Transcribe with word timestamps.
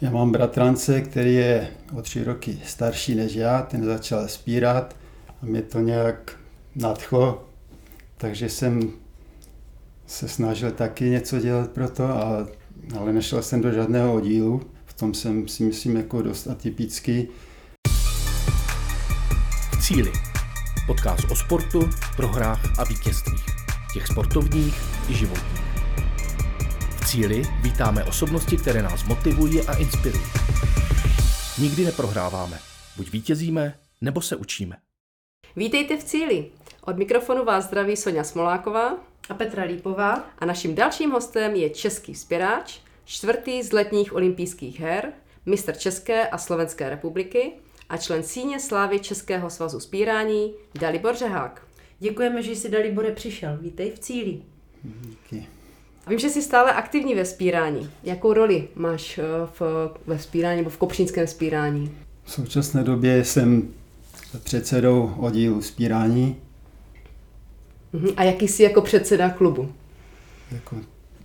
Já 0.00 0.10
mám 0.10 0.32
bratrance, 0.32 1.00
který 1.00 1.34
je 1.34 1.68
o 1.92 2.02
tři 2.02 2.24
roky 2.24 2.58
starší 2.66 3.14
než 3.14 3.34
já, 3.34 3.62
ten 3.62 3.84
začal 3.84 4.28
spírat 4.28 4.96
a 5.42 5.46
mě 5.46 5.62
to 5.62 5.80
nějak 5.80 6.36
nadchlo, 6.74 7.48
takže 8.16 8.48
jsem 8.48 8.90
se 10.06 10.28
snažil 10.28 10.70
taky 10.70 11.04
něco 11.04 11.38
dělat 11.38 11.70
pro 11.70 11.88
to, 11.90 12.04
ale 12.98 13.12
nešel 13.12 13.42
jsem 13.42 13.60
do 13.60 13.72
žádného 13.72 14.14
oddílu. 14.14 14.62
V 14.86 14.94
tom 14.94 15.14
jsem 15.14 15.48
si 15.48 15.64
myslím 15.64 15.96
jako 15.96 16.22
dost 16.22 16.46
atypický. 16.46 17.28
V 19.72 19.86
cíli. 19.86 20.12
Podcast 20.86 21.30
o 21.30 21.36
sportu, 21.36 21.90
prohrách 22.16 22.78
a 22.78 22.84
vítězstvích. 22.84 23.46
Těch 23.94 24.06
sportovních 24.06 24.74
i 25.08 25.14
životních. 25.14 25.59
Cíli 27.10 27.42
vítáme 27.62 28.04
osobnosti, 28.04 28.56
které 28.56 28.82
nás 28.82 29.04
motivují 29.04 29.62
a 29.62 29.76
inspirují. 29.76 30.24
Nikdy 31.58 31.84
neprohráváme. 31.84 32.58
Buď 32.96 33.12
vítězíme, 33.12 33.74
nebo 34.00 34.20
se 34.20 34.36
učíme. 34.36 34.76
Vítejte 35.56 35.96
v 35.96 36.04
cíli. 36.04 36.50
Od 36.82 36.98
mikrofonu 36.98 37.44
vás 37.44 37.64
zdraví 37.64 37.96
Sonja 37.96 38.24
Smoláková 38.24 38.96
a 39.28 39.34
Petra 39.34 39.64
Lípová. 39.64 40.30
A 40.38 40.46
naším 40.46 40.74
dalším 40.74 41.10
hostem 41.10 41.54
je 41.54 41.70
český 41.70 42.14
spěráč, 42.14 42.78
čtvrtý 43.04 43.62
z 43.62 43.72
letních 43.72 44.14
olympijských 44.14 44.80
her, 44.80 45.12
mistr 45.46 45.76
České 45.76 46.28
a 46.28 46.38
Slovenské 46.38 46.90
republiky 46.90 47.52
a 47.88 47.96
člen 47.96 48.22
síně 48.22 48.60
slávy 48.60 49.00
Českého 49.00 49.50
svazu 49.50 49.80
spírání 49.80 50.54
Dalibor 50.80 51.16
Řehák. 51.16 51.66
Děkujeme, 51.98 52.42
že 52.42 52.52
jsi 52.52 52.70
Dalibore 52.70 53.12
přišel. 53.12 53.58
Vítej 53.60 53.90
v 53.90 53.98
cíli. 53.98 54.42
Díky. 54.82 55.59
Vím, 56.08 56.18
že 56.18 56.30
jsi 56.30 56.42
stále 56.42 56.72
aktivní 56.72 57.14
ve 57.14 57.24
spírání. 57.24 57.90
Jakou 58.02 58.32
roli 58.32 58.68
máš 58.74 59.18
eh, 59.18 59.22
v, 59.60 59.90
ve 60.06 60.18
spírání 60.18 60.56
nebo 60.56 60.70
v 60.70 60.76
kopřínském 60.76 61.26
spírání? 61.26 61.92
V 62.24 62.32
současné 62.32 62.84
době 62.84 63.24
jsem 63.24 63.68
předsedou 64.42 65.14
oddílu 65.18 65.62
spírání. 65.62 66.36
Uh-huh. 67.94 68.14
A 68.16 68.22
jaký 68.22 68.48
jsi 68.48 68.62
jako 68.62 68.80
předseda 68.80 69.30
klubu? 69.30 69.72
Jako 70.52 70.76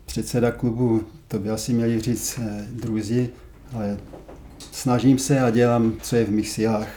předseda 0.05 0.51
klubu, 0.51 1.03
to 1.27 1.39
by 1.39 1.49
asi 1.49 1.73
měli 1.73 1.99
říct 1.99 2.39
eh, 2.43 2.65
druzí, 2.71 3.29
ale 3.75 3.97
snažím 4.71 5.17
se 5.17 5.41
a 5.41 5.49
dělám, 5.49 5.93
co 6.01 6.15
je 6.15 6.25
v 6.25 6.31
mých 6.31 6.49
silách. 6.49 6.87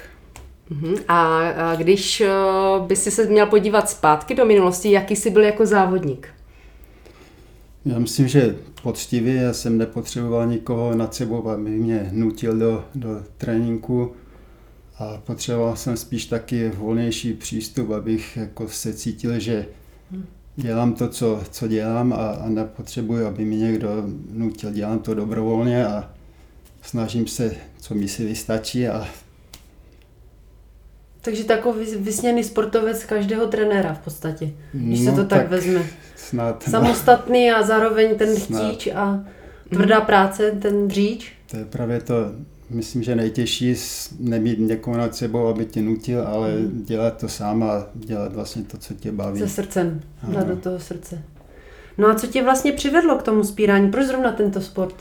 Uh-huh. 0.71 1.03
A, 1.09 1.49
a 1.49 1.75
když 1.75 2.21
uh, 2.21 2.87
by 2.87 2.97
si 2.97 3.11
se 3.11 3.27
měl 3.27 3.47
podívat 3.47 3.91
zpátky 3.91 4.35
do 4.35 4.45
minulosti, 4.45 4.91
jaký 4.91 5.17
jsi 5.17 5.31
byl 5.31 5.43
jako 5.43 5.67
závodník? 5.67 6.29
Já 7.89 7.99
myslím, 7.99 8.29
že 8.29 8.57
poctivě, 8.83 9.35
já 9.35 9.53
jsem 9.53 9.79
nepotřeboval 9.79 10.47
nikoho 10.47 10.95
nad 10.95 11.15
sebou, 11.15 11.49
aby 11.49 11.71
mě 11.71 12.09
nutil 12.13 12.59
do, 12.59 12.85
do 12.95 13.23
tréninku 13.39 14.13
a 14.99 15.21
potřeboval 15.25 15.77
jsem 15.77 15.97
spíš 15.97 16.27
taky 16.27 16.69
volnější 16.69 17.33
přístup, 17.33 17.91
abych 17.91 18.37
jako 18.37 18.69
se 18.69 18.95
cítil, 18.95 19.39
že 19.39 19.67
dělám 20.57 20.93
to, 20.93 21.09
co, 21.09 21.41
co 21.51 21.69
dělám 21.69 22.13
a, 22.13 22.17
a 22.17 22.49
nepotřebuji, 22.49 23.27
aby 23.27 23.45
mi 23.45 23.57
někdo 23.57 24.05
nutil. 24.33 24.71
Dělám 24.71 24.99
to 24.99 25.15
dobrovolně 25.15 25.87
a 25.87 26.11
snažím 26.83 27.27
se, 27.27 27.55
co 27.81 27.95
mi 27.95 28.09
si 28.09 28.27
vystačí 28.27 28.89
a 28.89 29.09
takže 31.21 31.45
takový 31.45 31.87
vysněný 31.97 32.45
sportovec 32.45 33.05
každého 33.05 33.47
trenéra 33.47 33.95
v 33.95 33.99
podstatě, 33.99 34.51
když 34.73 35.01
no, 35.01 35.11
se 35.11 35.17
to 35.17 35.25
tak, 35.25 35.39
tak 35.39 35.51
vezme. 35.51 35.87
Snad. 36.17 36.63
Samostatný 36.63 37.51
a 37.51 37.63
zároveň 37.63 38.15
ten 38.19 38.37
chtíč 38.37 38.89
a 38.95 39.25
tvrdá 39.71 40.01
práce, 40.01 40.51
ten 40.51 40.89
dříč. 40.89 41.33
To 41.51 41.57
je 41.57 41.65
právě 41.65 42.01
to, 42.01 42.15
myslím, 42.71 43.03
že 43.03 43.17
nejtěžší 43.17 43.75
nemít 44.19 44.59
někoho 44.59 44.97
nad 44.97 45.15
sebou, 45.15 45.47
aby 45.47 45.65
tě 45.65 45.83
nutil, 45.83 46.29
ale 46.29 46.53
hmm. 46.53 46.83
dělat 46.85 47.21
to 47.21 47.29
sám 47.29 47.63
a 47.63 47.87
dělat 47.95 48.33
vlastně 48.33 48.63
to, 48.63 48.79
co 48.79 48.95
tě 48.95 49.13
baví. 49.13 49.41
Se 49.41 49.49
srdcem, 49.49 50.01
dát 50.23 50.47
do 50.47 50.57
toho 50.57 50.81
srdce. 50.81 51.23
No 51.99 52.09
a 52.09 52.15
co 52.15 52.27
tě 52.27 52.43
vlastně 52.43 52.73
přivedlo 52.73 53.17
k 53.17 53.23
tomu 53.23 53.45
spírání? 53.45 53.91
Proč 53.91 54.07
zrovna 54.07 54.33
tento 54.33 54.61
sport? 54.61 54.95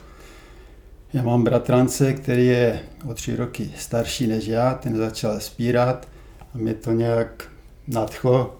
Já 1.14 1.24
mám 1.24 1.44
bratrance, 1.44 2.14
který 2.14 2.48
je 2.48 2.80
o 3.10 3.14
tři 3.14 3.36
roky 3.36 3.72
starší 3.78 4.28
než 4.28 4.46
já, 4.48 4.74
ten 4.74 4.98
začal 4.98 5.40
spírat 5.40 6.08
a 6.54 6.58
mě 6.58 6.74
to 6.74 6.92
nějak 6.92 7.50
nadchlo, 7.88 8.58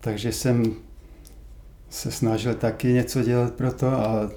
takže 0.00 0.32
jsem 0.32 0.74
se 1.90 2.10
snažil 2.10 2.54
taky 2.54 2.92
něco 2.92 3.22
dělat 3.22 3.52
pro 3.52 3.72
to, 3.72 3.86
a, 3.86 4.30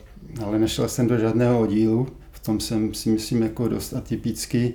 ale 0.45 0.59
nešel 0.59 0.89
jsem 0.89 1.07
do 1.07 1.17
žádného 1.17 1.59
oddílu, 1.59 2.07
v 2.31 2.39
tom 2.39 2.59
jsem 2.59 2.93
si 2.93 3.09
myslím 3.09 3.43
jako 3.43 3.67
dost 3.67 3.93
atypický. 3.93 4.73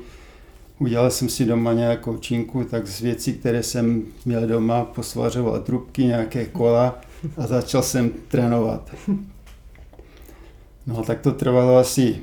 Udělal 0.78 1.10
jsem 1.10 1.28
si 1.28 1.44
doma 1.44 1.72
nějakou 1.72 2.16
činku, 2.16 2.64
tak 2.64 2.86
z 2.86 3.00
věcí, 3.00 3.32
které 3.32 3.62
jsem 3.62 4.02
měl 4.24 4.46
doma, 4.46 4.84
posvařoval 4.84 5.60
trubky, 5.60 6.04
nějaké 6.04 6.46
kola 6.46 7.00
a 7.36 7.46
začal 7.46 7.82
jsem 7.82 8.10
trénovat. 8.28 8.94
No 10.86 11.02
tak 11.02 11.20
to 11.20 11.32
trvalo 11.32 11.76
asi 11.76 12.20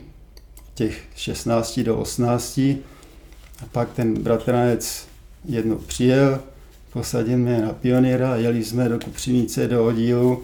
těch 0.74 1.04
16 1.16 1.80
do 1.80 1.98
18 1.98 2.58
a 2.58 3.66
pak 3.72 3.94
ten 3.94 4.14
bratranec 4.14 5.08
jednou 5.46 5.76
přijel, 5.76 6.40
posadil 6.94 7.38
mě 7.38 7.62
na 7.62 7.74
pionýra 7.74 8.34
a 8.34 8.36
jeli 8.36 8.64
jsme 8.64 8.90
do 8.90 9.00
Kupřinice 9.00 9.68
do 9.68 9.86
oddílu, 9.86 10.44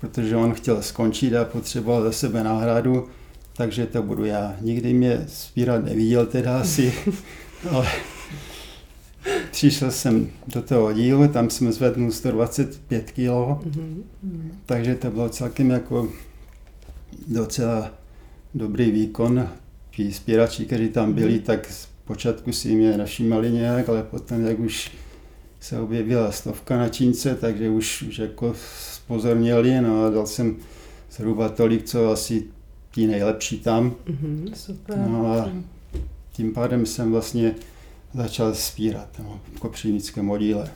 protože 0.00 0.36
on 0.36 0.54
chtěl 0.54 0.82
skončit 0.82 1.36
a 1.36 1.44
potřeboval 1.44 2.02
za 2.02 2.12
sebe 2.12 2.44
náhradu, 2.44 3.08
takže 3.56 3.86
to 3.86 4.02
budu 4.02 4.24
já. 4.24 4.56
Nikdy 4.60 4.92
mě 4.92 5.24
spírat 5.28 5.84
neviděl 5.84 6.26
teda 6.26 6.60
asi, 6.60 6.94
ale 7.70 7.86
přišel 9.50 9.90
jsem 9.90 10.30
do 10.46 10.62
toho 10.62 10.86
oddílu, 10.86 11.28
tam 11.28 11.50
jsme 11.50 11.72
zvednul 11.72 12.12
125 12.12 13.10
kg, 13.10 13.16
mm-hmm. 13.16 14.02
takže 14.66 14.94
to 14.94 15.10
bylo 15.10 15.28
celkem 15.28 15.70
jako 15.70 16.08
docela 17.26 17.90
dobrý 18.54 18.90
výkon. 18.90 19.48
Ti 19.98 20.12
spírači, 20.12 20.64
kteří 20.64 20.88
tam 20.88 21.12
byli, 21.12 21.32
mhm. 21.32 21.42
tak 21.42 21.72
počátku 22.04 22.52
si 22.52 22.74
mě 22.74 22.96
našímali 22.98 23.50
nějak, 23.50 23.88
ale 23.88 24.02
potom, 24.02 24.46
jak 24.46 24.58
už 24.58 24.90
se 25.60 25.80
objevila 25.80 26.32
stovka 26.32 26.76
na 26.78 26.88
čínce, 26.88 27.34
takže 27.34 27.70
už, 27.70 28.02
už 28.02 28.18
jako 28.18 28.54
spozorněli, 28.92 29.80
no 29.80 30.04
a 30.04 30.10
dal 30.10 30.26
jsem 30.26 30.56
zhruba 31.10 31.48
tolik, 31.48 31.84
co 31.84 32.10
asi 32.10 32.44
ti 32.90 33.06
nejlepší 33.06 33.60
tam. 33.60 33.94
Mm-hmm, 34.06 34.52
super. 34.54 34.98
No 34.98 35.32
a 35.32 35.50
tím 36.32 36.52
pádem 36.52 36.86
jsem 36.86 37.12
vlastně 37.12 37.54
začal 38.14 38.54
spírat 38.54 39.08
no, 39.18 39.40
v 39.54 39.60
kopřivnickém 39.60 40.30
oddíle. 40.30 40.70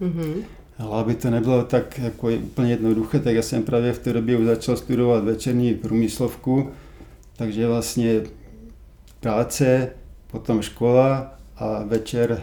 Mm-hmm. 0.00 0.34
Ale 0.78 1.00
aby 1.00 1.14
to 1.14 1.30
nebylo 1.30 1.64
tak 1.64 1.98
jako 1.98 2.28
úplně 2.28 2.70
jednoduché, 2.70 3.18
tak 3.18 3.34
já 3.34 3.42
jsem 3.42 3.62
právě 3.62 3.92
v 3.92 3.98
té 3.98 4.12
době 4.12 4.36
už 4.36 4.46
začal 4.46 4.76
studovat 4.76 5.24
večerní 5.24 5.74
průmyslovku, 5.74 6.70
takže 7.36 7.66
vlastně 7.66 8.20
práce, 9.20 9.90
potom 10.26 10.62
škola 10.62 11.34
a 11.56 11.82
večer 11.84 12.42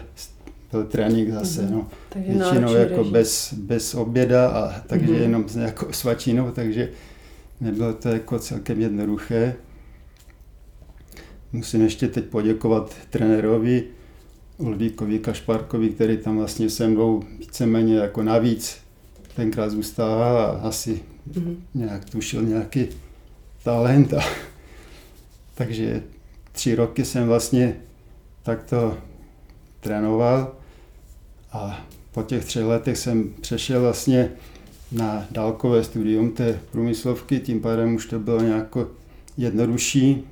byl 0.70 0.84
trénink 0.84 1.30
zase. 1.30 1.62
Mm-hmm. 1.62 1.70
No. 1.70 1.88
Takže 2.08 2.32
Většinou 2.32 2.74
jako 2.74 3.04
bez, 3.04 3.54
bez 3.54 3.94
oběda 3.94 4.48
a 4.48 4.80
takže 4.86 5.06
mm-hmm. 5.06 5.20
jenom 5.20 5.48
s 5.48 5.56
nějakou 5.56 5.92
svačinou, 5.92 6.50
takže 6.50 6.90
nebylo 7.60 7.92
to 7.92 8.08
jako 8.08 8.38
celkem 8.38 8.80
jednoduché. 8.80 9.54
Musím 11.52 11.82
ještě 11.82 12.08
teď 12.08 12.24
poděkovat 12.24 12.94
trenérovi 13.10 13.84
Ulvíkovi 14.58 15.18
Kašparkovi, 15.18 15.88
který 15.88 16.16
tam 16.16 16.36
vlastně 16.36 16.70
se 16.70 16.88
mnou 16.88 17.22
víceméně 17.38 17.96
jako 17.96 18.22
navíc 18.22 18.76
tenkrát 19.36 19.70
zůstával 19.70 20.38
a 20.38 20.68
asi 20.68 21.00
mm-hmm. 21.32 21.56
nějak 21.74 22.04
tušil 22.04 22.42
nějaký 22.42 22.86
talent. 23.64 24.14
A, 24.14 24.20
takže 25.54 26.02
tři 26.52 26.74
roky 26.74 27.04
jsem 27.04 27.26
vlastně 27.26 27.76
takto 28.42 28.98
trénoval 29.80 30.54
a 31.52 31.86
po 32.12 32.22
těch 32.22 32.44
třech 32.44 32.64
letech 32.64 32.98
jsem 32.98 33.34
přešel 33.40 33.80
vlastně 33.80 34.30
na 34.92 35.26
dálkové 35.30 35.84
studium 35.84 36.30
té 36.30 36.60
průmyslovky, 36.72 37.40
tím 37.40 37.60
pádem 37.60 37.94
už 37.94 38.06
to 38.06 38.18
bylo 38.18 38.42
nějak 38.42 38.76
jednodušší. 39.36 40.24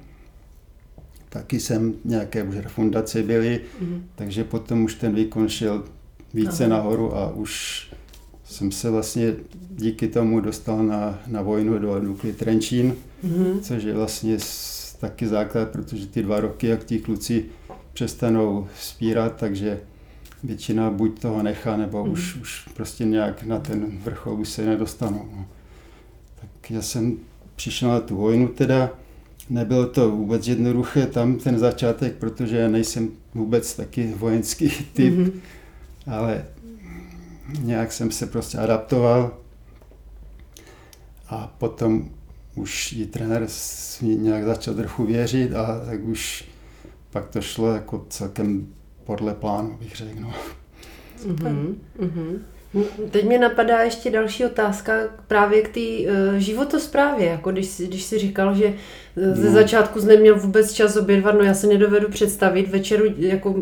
Taky 1.28 1.60
jsem 1.60 1.94
nějaké 2.04 2.42
už 2.42 2.56
refundace 2.56 3.22
byly, 3.22 3.60
mm-hmm. 3.82 4.00
takže 4.14 4.44
potom 4.44 4.84
už 4.84 4.94
ten 4.94 5.14
výkon 5.14 5.48
šel 5.48 5.84
více 6.34 6.64
Aha. 6.64 6.76
nahoru 6.76 7.16
a 7.16 7.32
už 7.32 7.86
jsem 8.44 8.72
se 8.72 8.90
vlastně 8.90 9.34
díky 9.70 10.08
tomu 10.08 10.40
dostal 10.40 10.82
na, 10.82 11.18
na 11.26 11.42
vojnu 11.42 11.78
do 11.78 12.00
Dukly 12.00 12.32
Trenčín, 12.32 12.94
mm-hmm. 13.24 13.60
což 13.60 13.82
je 13.82 13.94
vlastně 13.94 14.38
taky 15.00 15.28
základ, 15.28 15.68
protože 15.68 16.06
ty 16.06 16.22
dva 16.22 16.40
roky, 16.40 16.66
jak 16.66 16.84
ti 16.84 16.98
kluci 16.98 17.44
přestanou 17.92 18.68
spírat, 18.80 19.36
takže 19.36 19.80
většina 20.44 20.90
buď 20.90 21.20
toho 21.20 21.42
nechá, 21.42 21.76
nebo 21.76 22.04
mm. 22.04 22.12
už, 22.12 22.36
už 22.36 22.68
prostě 22.74 23.04
nějak 23.04 23.42
na 23.42 23.58
ten 23.58 23.98
vrchol 24.04 24.40
už 24.40 24.48
se 24.48 24.66
nedostanou. 24.66 25.28
No. 25.36 25.46
Tak 26.40 26.70
já 26.70 26.82
jsem 26.82 27.16
přišel 27.56 27.88
na 27.88 28.00
tu 28.00 28.16
vojnu 28.16 28.48
teda, 28.48 28.90
nebylo 29.50 29.86
to 29.86 30.10
vůbec 30.10 30.48
jednoduché 30.48 31.06
tam 31.06 31.36
ten 31.38 31.58
začátek, 31.58 32.14
protože 32.14 32.56
já 32.56 32.68
nejsem 32.68 33.08
vůbec 33.34 33.76
taky 33.76 34.14
vojenský 34.16 34.70
typ, 34.92 35.14
mm-hmm. 35.14 35.32
ale 36.06 36.44
nějak 37.60 37.92
jsem 37.92 38.10
se 38.10 38.26
prostě 38.26 38.58
adaptoval 38.58 39.36
a 41.28 41.54
potom 41.58 42.10
už 42.54 42.92
i 42.92 43.06
trenér 43.06 43.46
nějak 44.02 44.44
začal 44.44 44.74
trochu 44.74 45.06
věřit 45.06 45.54
a 45.54 45.82
tak 45.86 46.04
už 46.04 46.44
pak 47.10 47.28
to 47.28 47.40
šlo 47.40 47.72
jako 47.72 48.06
celkem 48.08 48.66
podle 49.04 49.34
plánu, 49.34 49.76
bych 49.80 49.96
řekl. 49.96 50.20
No. 50.20 50.32
Mm-hmm. 51.26 51.74
Mm-hmm. 52.00 52.38
Teď 53.10 53.24
mě 53.24 53.38
napadá 53.38 53.78
ještě 53.82 54.10
další 54.10 54.44
otázka 54.44 54.92
právě 55.26 55.62
k 55.62 55.68
té 55.68 55.80
uh, 55.80 56.36
životosprávě, 56.36 57.26
jako 57.26 57.52
když, 57.52 57.80
když 57.80 58.02
jsi 58.02 58.18
říkal, 58.18 58.54
že 58.54 58.66
uh, 58.66 59.34
ze 59.34 59.46
no. 59.46 59.52
začátku 59.52 60.00
jsi 60.00 60.06
neměl 60.06 60.38
vůbec 60.38 60.72
čas 60.72 60.96
obědvat, 60.96 61.34
no 61.34 61.40
já 61.40 61.54
se 61.54 61.66
nedovedu 61.66 62.08
představit 62.08 62.68
večeru 62.68 63.04
jako 63.16 63.54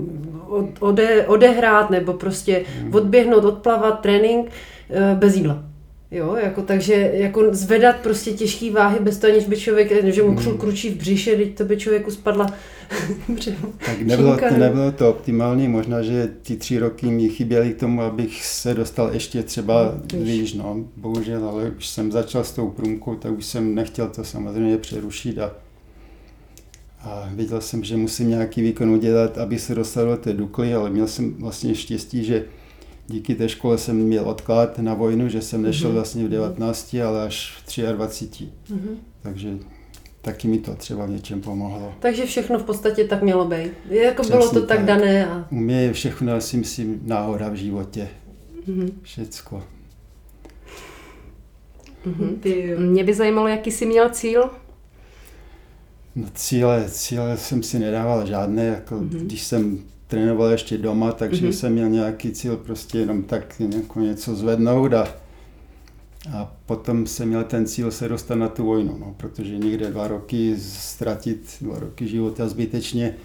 ode, 0.81 1.26
odehrát 1.26 1.90
nebo 1.90 2.12
prostě 2.12 2.64
mm. 2.82 2.94
odběhnout, 2.94 3.44
odplavat, 3.44 4.00
trénink 4.00 4.46
uh, 4.46 5.19
bez 5.19 5.37
jídla. 5.37 5.64
Jo, 6.10 6.37
jako 6.37 6.62
takže 6.62 7.10
jako 7.14 7.55
zvedat 7.55 7.96
prostě 7.96 8.32
těžké 8.32 8.70
váhy 8.70 8.99
bez 9.00 9.19
toho, 9.19 9.32
aniž 9.32 9.46
by 9.46 9.56
člověk, 9.56 10.12
že 10.14 10.22
mu 10.22 10.37
hmm. 10.37 10.58
kručí 10.58 10.90
v 10.90 10.96
břiše, 10.96 11.37
teď 11.37 11.55
to 11.55 11.64
by 11.64 11.76
člověku 11.76 12.10
spadla 12.10 12.55
Tak 13.87 14.00
nebylo 14.00 14.37
to, 14.37 14.58
nebylo 14.58 14.93
to 14.93 15.10
optimální, 15.10 15.69
možná, 15.69 16.02
že 16.02 16.28
ty 16.43 16.56
tři 16.56 16.78
roky 16.78 17.06
mi 17.06 17.28
chyběly 17.28 17.75
k 17.75 17.81
tomu, 17.81 18.02
abych 18.02 18.44
se 18.44 18.75
dostal 18.75 19.10
ještě 19.12 19.43
třeba 19.43 19.94
výš, 20.14 20.55
no, 20.55 20.84
bohužel, 20.96 21.49
ale 21.49 21.70
už 21.70 21.88
jsem 21.88 22.12
začal 22.12 22.44
s 22.44 22.52
tou 22.52 22.70
průmkou, 22.70 23.14
tak 23.14 23.32
už 23.32 23.46
jsem 23.46 23.75
nechtěl 23.75 24.08
to 24.08 24.25
samozřejmě 24.25 24.78
přerušit 24.78 25.38
a, 25.38 25.52
a 27.00 27.31
viděl 27.34 27.61
jsem, 27.61 27.84
že 27.84 27.96
musím 27.96 28.28
nějaký 28.28 28.62
výkon 28.62 28.90
udělat, 28.90 29.38
aby 29.38 29.58
se 29.58 29.75
dostal 29.75 30.06
do 30.06 30.16
té 30.16 30.32
Dukly, 30.32 30.75
ale 30.75 30.90
měl 30.90 31.06
jsem 31.06 31.34
vlastně 31.34 31.75
štěstí, 31.75 32.25
že 32.25 32.44
díky 33.08 33.34
té 33.34 33.49
škole 33.49 33.78
jsem 33.78 33.96
měl 33.96 34.28
odklad 34.28 34.78
na 34.78 34.94
vojnu, 34.94 35.28
že 35.28 35.43
jsem 35.43 35.62
nešel 35.62 35.88
mhm. 35.88 35.94
vlastně 35.94 36.25
v 36.25 36.28
19, 36.28 36.96
ale 37.06 37.22
až 37.22 37.62
v 37.66 37.82
23. 37.93 38.44
Mm-hmm. 38.44 38.96
Takže 39.22 39.50
taky 40.22 40.49
mi 40.49 40.58
to 40.58 40.75
třeba 40.75 41.06
v 41.06 41.10
něčem 41.10 41.40
pomohlo. 41.40 41.94
Takže 42.00 42.26
všechno 42.26 42.58
v 42.58 42.62
podstatě 42.62 43.05
tak 43.05 43.22
mělo 43.22 43.44
být. 43.44 43.72
Jako 43.90 44.22
Přesně 44.22 44.38
bylo 44.38 44.50
to 44.50 44.60
tak, 44.60 44.78
tak 44.78 44.87
dané. 44.87 45.26
A... 45.26 45.46
U 45.50 45.55
mě 45.55 45.82
je 45.82 45.93
všechno 45.93 46.32
asi 46.32 46.56
myslím 46.56 47.00
náhoda 47.05 47.49
v 47.49 47.55
životě. 47.55 48.08
Mm-hmm. 48.69 48.93
Všecko. 49.02 49.62
Mm-hmm. 52.06 52.78
Mě 52.78 53.04
by 53.04 53.14
zajímalo, 53.14 53.49
jaký 53.49 53.70
jsi 53.70 53.87
měl 53.87 54.11
cíl? 54.11 54.50
No 56.16 56.26
cíle, 56.34 56.84
cíle 56.88 57.37
jsem 57.37 57.62
si 57.62 57.78
nedával 57.78 58.26
žádné, 58.26 58.64
jako 58.66 58.94
mm-hmm. 58.94 59.19
když 59.19 59.43
jsem 59.43 59.78
trénoval 60.08 60.50
ještě 60.50 60.78
doma, 60.78 61.12
takže 61.12 61.49
mm-hmm. 61.49 61.52
jsem 61.52 61.72
měl 61.72 61.88
nějaký 61.88 62.32
cíl 62.32 62.56
prostě 62.56 62.99
jenom 62.99 63.22
tak 63.22 63.60
jako 63.60 64.00
něco 64.00 64.37
zvednout 64.37 64.94
a 64.94 65.08
a 66.32 66.55
potom 66.66 67.06
jsem 67.06 67.28
měl 67.28 67.44
ten 67.44 67.66
cíl 67.66 67.90
se 67.90 68.08
dostat 68.08 68.34
na 68.34 68.49
tu 68.49 68.64
vojnu, 68.64 68.99
no, 68.99 69.14
protože 69.16 69.58
někde 69.58 69.90
dva 69.90 70.08
roky 70.08 70.56
ztratit, 70.58 71.56
dva 71.60 71.78
roky 71.78 72.08
života 72.08 72.49
zbytečně, 72.49 73.16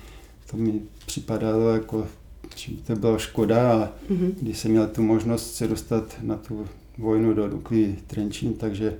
to 0.51 0.57
mi 0.57 0.81
připadalo 1.05 1.69
jako, 1.69 2.07
že 2.55 2.71
to 2.87 2.95
byla 2.95 3.17
škoda 3.17 3.83
a 3.83 3.91
mm-hmm. 4.11 4.33
když 4.41 4.57
jsem 4.57 4.71
měl 4.71 4.87
tu 4.87 5.01
možnost 5.01 5.55
se 5.55 5.67
dostat 5.67 6.17
na 6.21 6.37
tu 6.37 6.65
vojnu 6.97 7.33
do 7.33 7.47
Dukly 7.47 7.95
Trenčín, 8.07 8.53
takže 8.53 8.97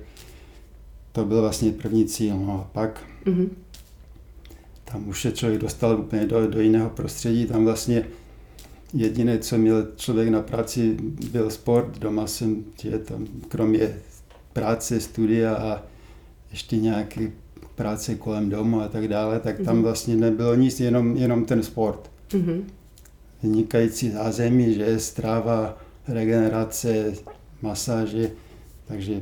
to 1.12 1.24
byl 1.24 1.40
vlastně 1.40 1.72
první 1.72 2.06
cíl. 2.06 2.38
No 2.38 2.52
a 2.52 2.70
pak 2.72 3.02
mm-hmm. 3.24 3.48
Tam 4.84 5.08
už 5.08 5.22
se 5.22 5.32
člověk 5.32 5.60
dostal 5.60 5.98
úplně 6.00 6.26
do, 6.26 6.46
do 6.46 6.60
jiného 6.60 6.90
prostředí, 6.90 7.46
tam 7.46 7.64
vlastně 7.64 8.04
Jediné, 8.96 9.38
co 9.38 9.58
měl 9.58 9.86
člověk 9.96 10.28
na 10.28 10.42
práci, 10.42 10.96
byl 11.32 11.50
sport. 11.50 11.98
Doma 11.98 12.26
jsem 12.26 12.64
tě 12.76 12.98
tam, 12.98 13.26
kromě 13.48 13.96
práce, 14.52 15.00
studia 15.00 15.54
a 15.54 15.82
ještě 16.50 16.76
nějaké 16.76 17.30
práce 17.74 18.14
kolem 18.14 18.50
domu 18.50 18.80
a 18.80 18.88
tak 18.88 19.08
dále, 19.08 19.40
tak 19.40 19.56
tam 19.60 19.74
mhm. 19.74 19.84
vlastně 19.84 20.16
nebylo 20.16 20.54
nic, 20.54 20.80
jenom, 20.80 21.16
jenom 21.16 21.44
ten 21.44 21.62
sport. 21.62 22.10
Mm-hmm. 22.28 22.62
Vynikající 23.42 24.10
zázemí, 24.10 24.74
že 24.74 25.00
stráva, 25.00 25.78
regenerace, 26.08 27.12
masáže, 27.62 28.30
takže 28.84 29.20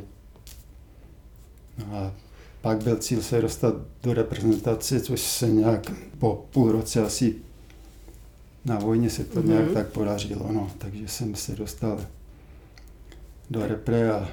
no 1.79 1.97
a 1.97 2.15
pak 2.63 2.83
byl 2.85 2.97
cíl 2.97 3.23
se 3.23 3.41
dostat 3.41 3.75
do 4.03 4.15
reprezentace, 4.15 5.01
což 5.01 5.21
se 5.21 5.49
nějak 5.49 5.93
po 6.19 6.47
půl 6.53 6.73
roce 6.73 7.03
asi 7.03 7.35
na 8.65 8.79
vojně 8.79 9.11
se 9.11 9.25
to 9.25 9.41
mm-hmm. 9.41 9.49
nějak 9.49 9.71
tak 9.75 9.87
podařilo, 9.87 10.53
no, 10.53 10.71
takže 10.79 11.09
jsem 11.09 11.35
se 11.35 11.53
dostal 11.53 12.01
do 13.51 13.67
repre 13.67 14.13
a 14.13 14.29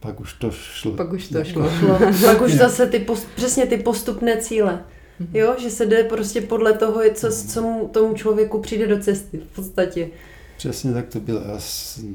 pak 0.00 0.20
už 0.20 0.32
to 0.32 0.50
šlo. 0.50 0.92
Pak 0.92 1.12
už 1.12 1.28
to 1.28 1.44
šlo. 1.44 1.70
šlo. 1.78 1.98
pak 2.24 2.42
už 2.42 2.52
zase 2.52 2.86
ty 2.86 2.98
post, 2.98 3.26
přesně 3.36 3.66
ty 3.66 3.76
postupné 3.76 4.36
cíle. 4.36 4.84
Mm-hmm. 5.20 5.28
Jo, 5.34 5.56
že 5.58 5.70
se 5.70 5.86
jde 5.86 6.04
prostě 6.04 6.40
podle 6.40 6.72
toho, 6.72 7.00
co, 7.14 7.32
co 7.48 7.62
mu, 7.62 7.88
tomu 7.88 8.14
člověku 8.14 8.60
přijde 8.60 8.86
do 8.86 8.98
cesty 8.98 9.38
v 9.38 9.54
podstatě. 9.56 10.08
Přesně 10.56 10.92
tak 10.92 11.08
to 11.08 11.20
bylo. 11.20 11.40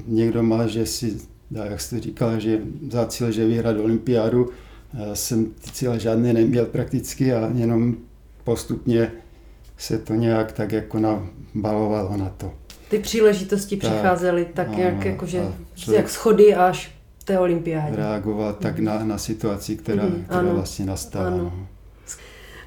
Někdo 0.08 0.44
má, 0.44 0.68
že 0.68 0.86
si, 0.86 1.18
jak 1.51 1.81
jste 1.81 2.00
říkal, 2.00 2.39
že 2.39 2.59
za 2.92 3.06
cíl, 3.06 3.31
že 3.31 3.48
vyhrát 3.48 3.77
olympiádu, 3.77 4.50
já 4.94 5.15
jsem 5.15 5.45
ty 5.45 5.71
cíle 5.71 6.00
žádné 6.00 6.33
neměl 6.33 6.65
prakticky 6.65 7.33
a 7.33 7.51
jenom 7.56 7.95
postupně 8.44 9.12
se 9.77 9.98
to 9.98 10.13
nějak 10.13 10.51
tak 10.51 10.71
jako 10.71 11.00
nabalovalo 11.00 12.18
na 12.18 12.30
to. 12.30 12.53
Ty 12.89 13.00
příležitosti 13.00 13.77
tak, 13.77 13.92
přicházely 13.92 14.48
tak, 14.53 14.68
ano, 14.68 14.80
jak, 14.80 15.06
jakože, 15.06 15.44
jak 15.94 16.09
schody 16.09 16.56
až 16.56 16.92
té 17.25 17.39
olympiádě. 17.39 17.95
Reagovat 17.95 18.59
tak 18.59 18.80
na, 18.80 19.03
na 19.03 19.18
situaci, 19.18 19.75
která, 19.75 20.03
mm, 20.03 20.24
která 20.24 20.39
ano, 20.39 20.56
vlastně 20.56 20.86
nastala. 20.86 21.27
Ano. 21.27 21.38
No. 21.38 21.68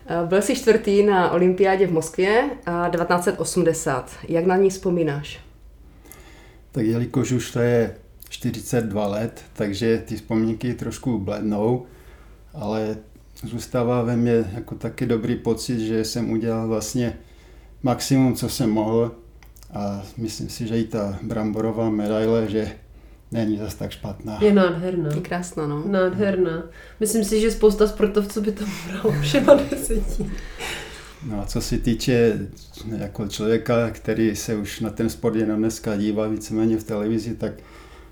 Eh, 0.06 0.26
byl 0.26 0.42
jsi 0.42 0.56
čtvrtý 0.56 1.02
na 1.02 1.30
olympiádě 1.30 1.86
v 1.86 1.92
Moskvě 1.92 2.50
1980. 2.90 4.10
Jak 4.28 4.46
na 4.46 4.56
ní 4.56 4.70
vzpomínáš? 4.70 5.40
Tak 6.72 6.86
jelikož 6.86 7.32
už 7.32 7.50
to 7.50 7.58
je 7.58 7.94
42 8.34 9.06
let, 9.06 9.42
takže 9.52 10.02
ty 10.06 10.16
vzpomínky 10.16 10.74
trošku 10.74 11.18
blednou, 11.18 11.86
ale 12.54 12.96
zůstává 13.42 14.02
ve 14.02 14.16
mně 14.16 14.44
jako 14.54 14.74
taky 14.74 15.06
dobrý 15.06 15.36
pocit, 15.36 15.80
že 15.80 16.04
jsem 16.04 16.30
udělal 16.30 16.68
vlastně 16.68 17.18
maximum, 17.82 18.34
co 18.34 18.48
jsem 18.48 18.70
mohl 18.70 19.12
a 19.74 20.02
myslím 20.16 20.48
si, 20.48 20.66
že 20.66 20.80
i 20.80 20.84
ta 20.84 21.18
bramborová 21.22 21.90
medaile, 21.90 22.50
že 22.50 22.72
není 23.32 23.58
zase 23.58 23.76
tak 23.76 23.90
špatná. 23.90 24.38
Je 24.42 24.52
nádherná. 24.52 25.14
Je 25.14 25.20
krásná, 25.20 25.66
no. 25.66 25.82
Nádherná. 25.86 26.62
Myslím 27.00 27.24
si, 27.24 27.40
že 27.40 27.50
spousta 27.50 27.86
sportovců 27.86 28.40
by 28.40 28.52
to 28.52 28.64
bralo 28.86 29.14
všema 29.20 29.54
deseti. 29.54 30.30
No 31.26 31.42
a 31.42 31.46
co 31.46 31.60
se 31.60 31.78
týče 31.78 32.38
jako 32.98 33.28
člověka, 33.28 33.90
který 33.90 34.36
se 34.36 34.56
už 34.56 34.80
na 34.80 34.90
ten 34.90 35.08
sport 35.08 35.36
jenom 35.36 35.58
dneska 35.58 35.96
dívá 35.96 36.28
víceméně 36.28 36.76
v 36.76 36.84
televizi, 36.84 37.34
tak 37.34 37.52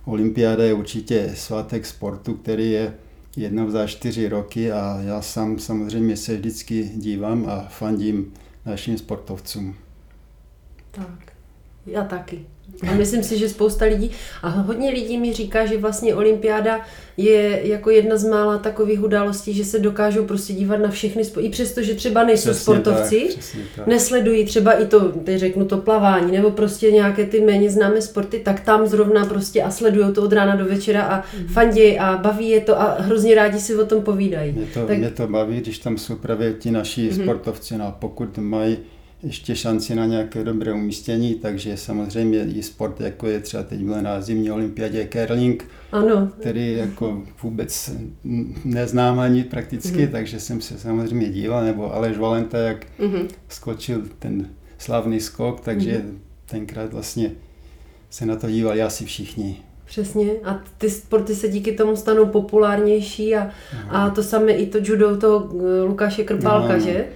olympiáda 0.04 0.64
je 0.64 0.74
určitě 0.74 1.32
svátek 1.34 1.86
sportu, 1.86 2.34
který 2.34 2.70
je 2.70 2.94
jednou 3.36 3.70
za 3.70 3.86
čtyři 3.86 4.28
roky 4.28 4.72
a 4.72 5.00
já 5.00 5.22
sám 5.22 5.58
samozřejmě 5.58 6.16
se 6.16 6.36
vždycky 6.36 6.90
dívám 6.94 7.46
a 7.48 7.60
fandím 7.60 8.32
našim 8.66 8.98
sportovcům. 8.98 9.74
Tak, 10.90 11.31
já 11.86 12.04
taky. 12.04 12.46
A 12.90 12.94
myslím 12.94 13.22
si, 13.22 13.38
že 13.38 13.48
spousta 13.48 13.84
lidí, 13.84 14.10
a 14.42 14.48
hodně 14.48 14.90
lidí 14.90 15.18
mi 15.18 15.32
říká, 15.32 15.66
že 15.66 15.78
vlastně 15.78 16.14
olympiáda 16.14 16.80
je 17.16 17.68
jako 17.68 17.90
jedna 17.90 18.16
z 18.16 18.24
mála 18.24 18.58
takových 18.58 19.02
událostí, 19.02 19.54
že 19.54 19.64
se 19.64 19.78
dokážou 19.78 20.24
prostě 20.24 20.52
dívat 20.52 20.76
na 20.76 20.90
všechny, 20.90 21.22
i 21.40 21.48
přesto, 21.48 21.82
že 21.82 21.94
třeba 21.94 22.24
nejsou 22.24 22.50
přesně 22.50 22.62
sportovci, 22.62 23.28
tak, 23.34 23.62
tak. 23.76 23.86
nesledují 23.86 24.44
třeba 24.44 24.72
i 24.72 24.86
to, 24.86 25.00
teď 25.08 25.38
řeknu 25.38 25.64
to 25.64 25.76
plavání, 25.76 26.32
nebo 26.32 26.50
prostě 26.50 26.90
nějaké 26.90 27.26
ty 27.26 27.40
méně 27.40 27.70
známé 27.70 28.02
sporty, 28.02 28.38
tak 28.38 28.60
tam 28.60 28.86
zrovna 28.86 29.26
prostě 29.26 29.62
a 29.62 29.70
sledují 29.70 30.12
to 30.12 30.22
od 30.22 30.32
rána 30.32 30.56
do 30.56 30.64
večera 30.64 31.02
a 31.02 31.24
mm. 31.38 31.48
fandí 31.48 31.98
a 31.98 32.16
baví 32.16 32.48
je 32.48 32.60
to 32.60 32.80
a 32.80 32.96
hrozně 33.00 33.34
rádi 33.34 33.60
si 33.60 33.76
o 33.76 33.86
tom 33.86 34.02
povídají. 34.02 34.52
Mě 34.52 34.66
to, 34.74 34.86
tak... 34.86 34.98
mě 34.98 35.10
to 35.10 35.26
baví, 35.26 35.60
když 35.60 35.78
tam 35.78 35.98
jsou 35.98 36.16
právě 36.16 36.52
ti 36.52 36.70
naši 36.70 37.10
mm. 37.10 37.22
sportovci, 37.22 37.76
no 37.76 37.86
a 37.86 37.90
pokud 37.90 38.38
mají 38.38 38.78
ještě 39.22 39.56
šanci 39.56 39.94
na 39.94 40.06
nějaké 40.06 40.44
dobré 40.44 40.72
umístění, 40.72 41.34
takže 41.34 41.76
samozřejmě 41.76 42.44
i 42.44 42.62
sport, 42.62 43.00
jako 43.00 43.26
je 43.26 43.40
třeba 43.40 43.62
teď 43.62 43.80
byl 43.80 44.02
na 44.02 44.20
zimní 44.20 44.50
olympiádě 44.50 45.08
curling, 45.12 45.64
ano. 45.92 46.30
který 46.40 46.72
jako 46.76 47.22
vůbec 47.42 47.90
neznám 48.64 49.18
ani 49.18 49.44
prakticky, 49.44 50.06
mm. 50.06 50.12
takže 50.12 50.40
jsem 50.40 50.60
se 50.60 50.78
samozřejmě 50.78 51.28
díval, 51.28 51.64
nebo 51.64 51.94
Aleš 51.94 52.18
Valenta, 52.18 52.58
jak 52.58 52.86
mm. 52.98 53.28
skočil 53.48 54.02
ten 54.18 54.48
slavný 54.78 55.20
skok, 55.20 55.60
takže 55.60 55.98
mm. 55.98 56.20
tenkrát 56.46 56.92
vlastně 56.92 57.30
se 58.10 58.26
na 58.26 58.36
to 58.36 58.50
dívali 58.50 58.82
asi 58.82 59.04
všichni. 59.04 59.62
Přesně. 59.84 60.30
A 60.44 60.60
ty 60.78 60.90
sporty 60.90 61.34
se 61.34 61.48
díky 61.48 61.72
tomu 61.72 61.96
stanou 61.96 62.26
populárnější 62.26 63.36
a, 63.36 63.50
a 63.88 64.10
to 64.10 64.22
samé 64.22 64.52
i 64.52 64.66
to 64.66 64.78
judo 64.82 65.16
toho 65.16 65.50
eh, 65.60 65.82
Lukáše 65.82 66.24
Krpálka, 66.24 66.72
No. 66.72 66.80
že? 66.80 67.06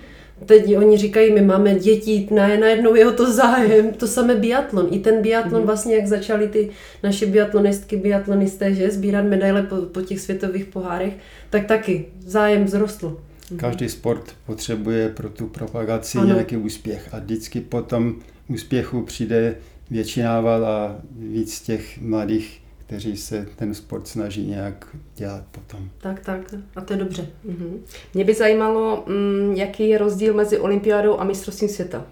Teď 0.47 0.77
oni 0.77 0.97
říkají, 0.97 1.33
my 1.35 1.41
máme 1.43 1.75
děti, 1.75 2.29
na, 2.31 2.49
najednou 2.49 2.95
je 2.95 3.09
o 3.09 3.13
to 3.13 3.33
zájem, 3.33 3.93
to 3.93 4.07
samé 4.07 4.35
biatlon. 4.35 4.89
I 4.91 4.99
ten 4.99 5.23
biatlon 5.23 5.61
Mhm. 5.61 5.67
vlastně, 5.67 5.97
jak 5.97 6.07
začaly 6.07 6.49
ty 6.49 6.71
naše 7.03 7.27
biatlonistky, 7.27 7.97
biatlonisté, 7.97 8.75
že, 8.75 8.91
sbírat 8.91 9.23
medaile 9.25 9.63
po, 9.63 9.77
po 9.77 10.01
těch 10.03 10.21
světových 10.21 10.65
pohárech, 10.65 11.13
tak 11.51 11.67
taky 11.67 12.05
zájem 12.27 12.67
vzrostl. 12.67 13.21
Každý 13.57 13.89
sport 13.89 14.35
potřebuje 14.47 15.09
pro 15.09 15.29
tu 15.29 15.47
propagaci 15.47 16.19
Ano. 16.19 16.27
nějaký 16.35 16.57
úspěch 16.57 17.09
a 17.13 17.19
vždycky 17.19 17.61
po 17.61 17.83
tom 17.83 18.15
úspěchu 18.49 19.03
přijde 19.03 19.55
větší 19.91 20.21
nával 20.23 20.65
a 20.67 20.97
víc 21.19 21.61
těch 21.61 22.01
mladých, 22.01 22.61
kteří 22.87 23.17
se 23.17 23.47
ten 23.57 23.75
sport 23.75 24.09
snaží 24.09 24.47
nějak 24.47 24.97
dělat 25.17 25.45
potom. 25.51 25.89
Tak, 25.99 26.21
tak. 26.21 26.55
A 26.77 26.81
to 26.81 26.93
je 26.93 26.99
dobře. 26.99 27.27
Mhm. 27.45 27.85
Mě 28.15 28.25
by 28.25 28.35
zajímalo, 28.35 29.05
mm, 29.07 29.55
jaký 29.55 29.89
je 29.89 29.99
rozdíl 29.99 30.35
mezi 30.35 30.59
olympiádou 30.59 31.21
a 31.21 31.25
mistrovstvím 31.25 31.69
světa. 31.69 32.07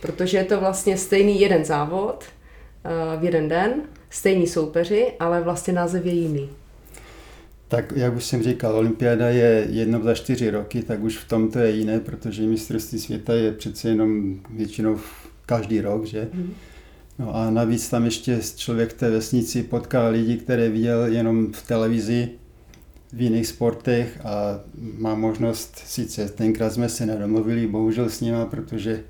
Protože 0.00 0.38
je 0.38 0.44
to 0.44 0.60
vlastně 0.60 0.96
stejný 0.96 1.40
jeden 1.40 1.64
závod 1.64 2.24
eh, 2.24 3.20
v 3.20 3.24
jeden 3.24 3.48
den, 3.48 3.72
stejní 4.10 4.46
soupeři, 4.46 5.12
ale 5.20 5.40
vlastně 5.40 5.72
název 5.72 6.06
je 6.06 6.12
jiný. 6.12 6.50
Tak 7.68 7.92
jak 7.96 8.16
už 8.16 8.24
jsem 8.24 8.42
říkal, 8.42 8.76
olympiáda 8.76 9.28
je 9.28 9.66
jednou 9.70 10.02
za 10.02 10.14
čtyři 10.14 10.50
roky, 10.50 10.82
tak 10.82 11.02
už 11.02 11.16
v 11.18 11.28
tom 11.28 11.50
to 11.50 11.58
je 11.58 11.70
jiné, 11.70 12.00
protože 12.00 12.42
mistrovství 12.42 12.98
světa 12.98 13.34
je 13.34 13.52
přece 13.52 13.88
jenom 13.88 14.40
většinou 14.50 14.98
každý 15.46 15.80
rok, 15.80 16.04
že? 16.06 16.28
Mhm. 16.32 16.54
No 17.18 17.36
a 17.36 17.50
navíc 17.50 17.88
tam 17.90 18.04
ještě 18.04 18.40
člověk 18.56 18.90
v 18.90 18.98
té 18.98 19.10
vesnici 19.10 19.62
potká 19.62 20.08
lidi, 20.08 20.36
které 20.36 20.68
viděl 20.68 21.04
jenom 21.06 21.52
v 21.52 21.66
televizi, 21.66 22.28
v 23.12 23.20
jiných 23.20 23.46
sportech 23.46 24.20
a 24.24 24.60
má 24.98 25.14
možnost, 25.14 25.78
sice 25.86 26.28
tenkrát 26.28 26.72
jsme 26.72 26.88
se 26.88 27.06
nedomluvili, 27.06 27.66
bohužel 27.66 28.08
s 28.08 28.20
nima, 28.20 28.46
protože 28.46 29.00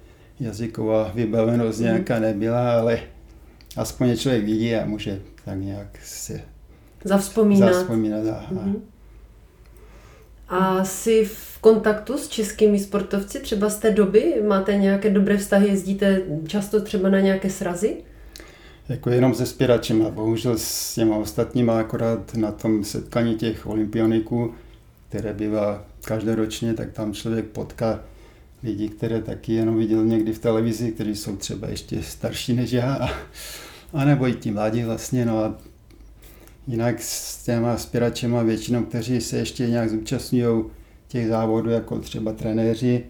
jazyková 0.41 1.13
vybavenost 1.15 1.81
nějaká 1.81 2.19
nebyla, 2.19 2.73
ale 2.81 3.01
aspoň 3.77 4.17
člověk 4.17 4.45
vidí 4.45 4.75
a 4.75 4.87
může 4.87 5.21
tak 5.45 5.59
nějak 5.61 5.99
se 6.05 6.41
Zavzpomínat. 7.05 7.75
zaspomínat. 7.75 8.27
A, 8.27 8.47
Mhm. 8.51 8.77
A 10.49 10.85
jsi 10.85 11.25
v 11.25 11.59
kontaktu 11.61 12.19
s 12.19 12.29
českými 12.29 12.79
sportovci 12.79 13.41
třeba 13.41 13.71
z 13.71 13.77
té 13.77 13.91
doby? 13.91 14.43
Máte 14.47 14.77
nějaké 14.77 15.11
dobré 15.11 15.37
vztahy? 15.37 15.69
Jezdíte 15.69 16.23
často 16.47 16.81
třeba 16.81 17.09
na 17.09 17.21
nějaké 17.21 17.51
srazy? 17.51 17.97
Jako 18.89 19.11
jenom 19.11 19.35
se 19.35 19.47
spěračema, 19.47 20.11
bohužel 20.11 20.59
s 20.59 20.95
těma 20.95 21.17
ostatníma 21.17 21.79
akorát 21.79 22.35
na 22.35 22.53
tom 22.53 22.85
setkání 22.85 23.35
těch 23.35 23.67
olympioniků, 23.67 24.55
které 25.09 25.33
bývá 25.33 25.85
každoročně, 26.05 26.75
tak 26.75 26.93
tam 26.93 27.13
člověk 27.13 27.45
potká 27.45 28.01
lidi, 28.63 28.89
které 28.89 29.23
taky 29.23 29.53
jenom 29.53 29.79
viděl 29.79 30.05
někdy 30.05 30.33
v 30.33 30.39
televizi, 30.39 30.93
kteří 30.93 31.17
jsou 31.17 31.37
třeba 31.37 31.69
ještě 31.69 32.03
starší 32.03 32.53
než 32.53 32.73
já, 32.73 32.95
a, 32.95 33.09
a 33.93 34.05
nebo 34.05 34.29
i 34.29 34.35
ti 34.35 34.51
mladí 34.51 34.83
vlastně, 34.83 35.25
no 35.25 35.39
a 35.45 35.59
jinak 36.69 37.03
s 37.03 37.45
těma 37.45 37.77
spěračema 37.77 38.43
většinou, 38.43 38.85
kteří 38.85 39.21
se 39.21 39.37
ještě 39.37 39.67
nějak 39.67 39.91
zúčastňují 39.91 40.65
těch 41.09 41.29
závodů, 41.29 41.71
jako 41.71 41.99
třeba 41.99 42.33
trenéři, 42.33 43.05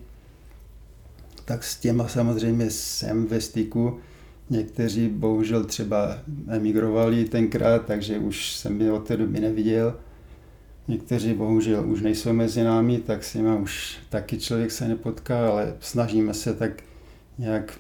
tak 1.45 1.65
s 1.65 1.81
těma 1.81 2.09
samozřejmě 2.09 2.71
jsem 2.71 3.27
ve 3.27 3.41
styku. 3.41 3.99
Někteří 4.51 5.09
bohužel 5.09 5.65
třeba 5.65 6.19
emigrovali 6.49 7.25
tenkrát, 7.25 7.87
takže 7.87 8.19
už 8.19 8.57
jsem 8.57 8.81
je 8.81 8.93
od 8.93 9.07
té 9.07 9.17
doby 9.17 9.41
neviděl. 9.41 9.97
Někteří 10.89 11.35
bohužel 11.35 11.91
už 11.91 12.01
nejsou 12.01 12.33
mezi 12.33 12.63
námi, 12.63 12.99
tak 12.99 13.25
s 13.25 13.35
nimi 13.35 13.57
už 13.59 13.99
taky 14.09 14.39
člověk 14.39 14.71
se 14.71 14.89
nepotká, 14.89 15.51
ale 15.51 15.75
snažíme 15.81 16.35
se 16.35 16.55
tak 16.55 16.71
nějak 17.39 17.79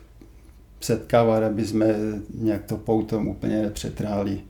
setkávat, 0.81 1.43
aby 1.43 1.67
jsme 1.67 1.95
nějak 2.35 2.65
to 2.65 2.77
poutom 2.77 3.29
úplně 3.29 3.63
nepřetráli. 3.63 4.41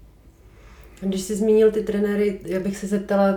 Když 1.00 1.21
jsi 1.21 1.37
zmínil 1.37 1.71
ty 1.73 1.83
trenéry, 1.83 2.40
já 2.45 2.61
bych 2.61 2.76
se 2.76 2.87
zeptala, 2.87 3.28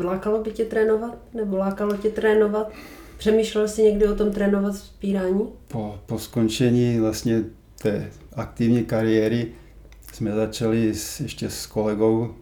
eh, 0.00 0.04
lákalo 0.04 0.42
by 0.42 0.50
tě 0.50 0.64
trénovat? 0.64 1.18
Nebo 1.34 1.56
lákalo 1.56 1.96
tě 1.96 2.08
trénovat? 2.10 2.72
Přemýšlel 3.18 3.68
jsi 3.68 3.82
někdy 3.82 4.08
o 4.08 4.14
tom 4.14 4.30
trénovat 4.32 4.74
vzpírání? 4.74 5.48
Po, 5.68 5.98
po 6.06 6.18
skončení 6.18 7.00
vlastně 7.00 7.42
té 7.82 8.10
aktivní 8.32 8.84
kariéry 8.84 9.46
jsme 10.12 10.32
začali 10.34 10.94
s, 10.94 11.20
ještě 11.20 11.50
s 11.50 11.66
kolegou 11.66 12.34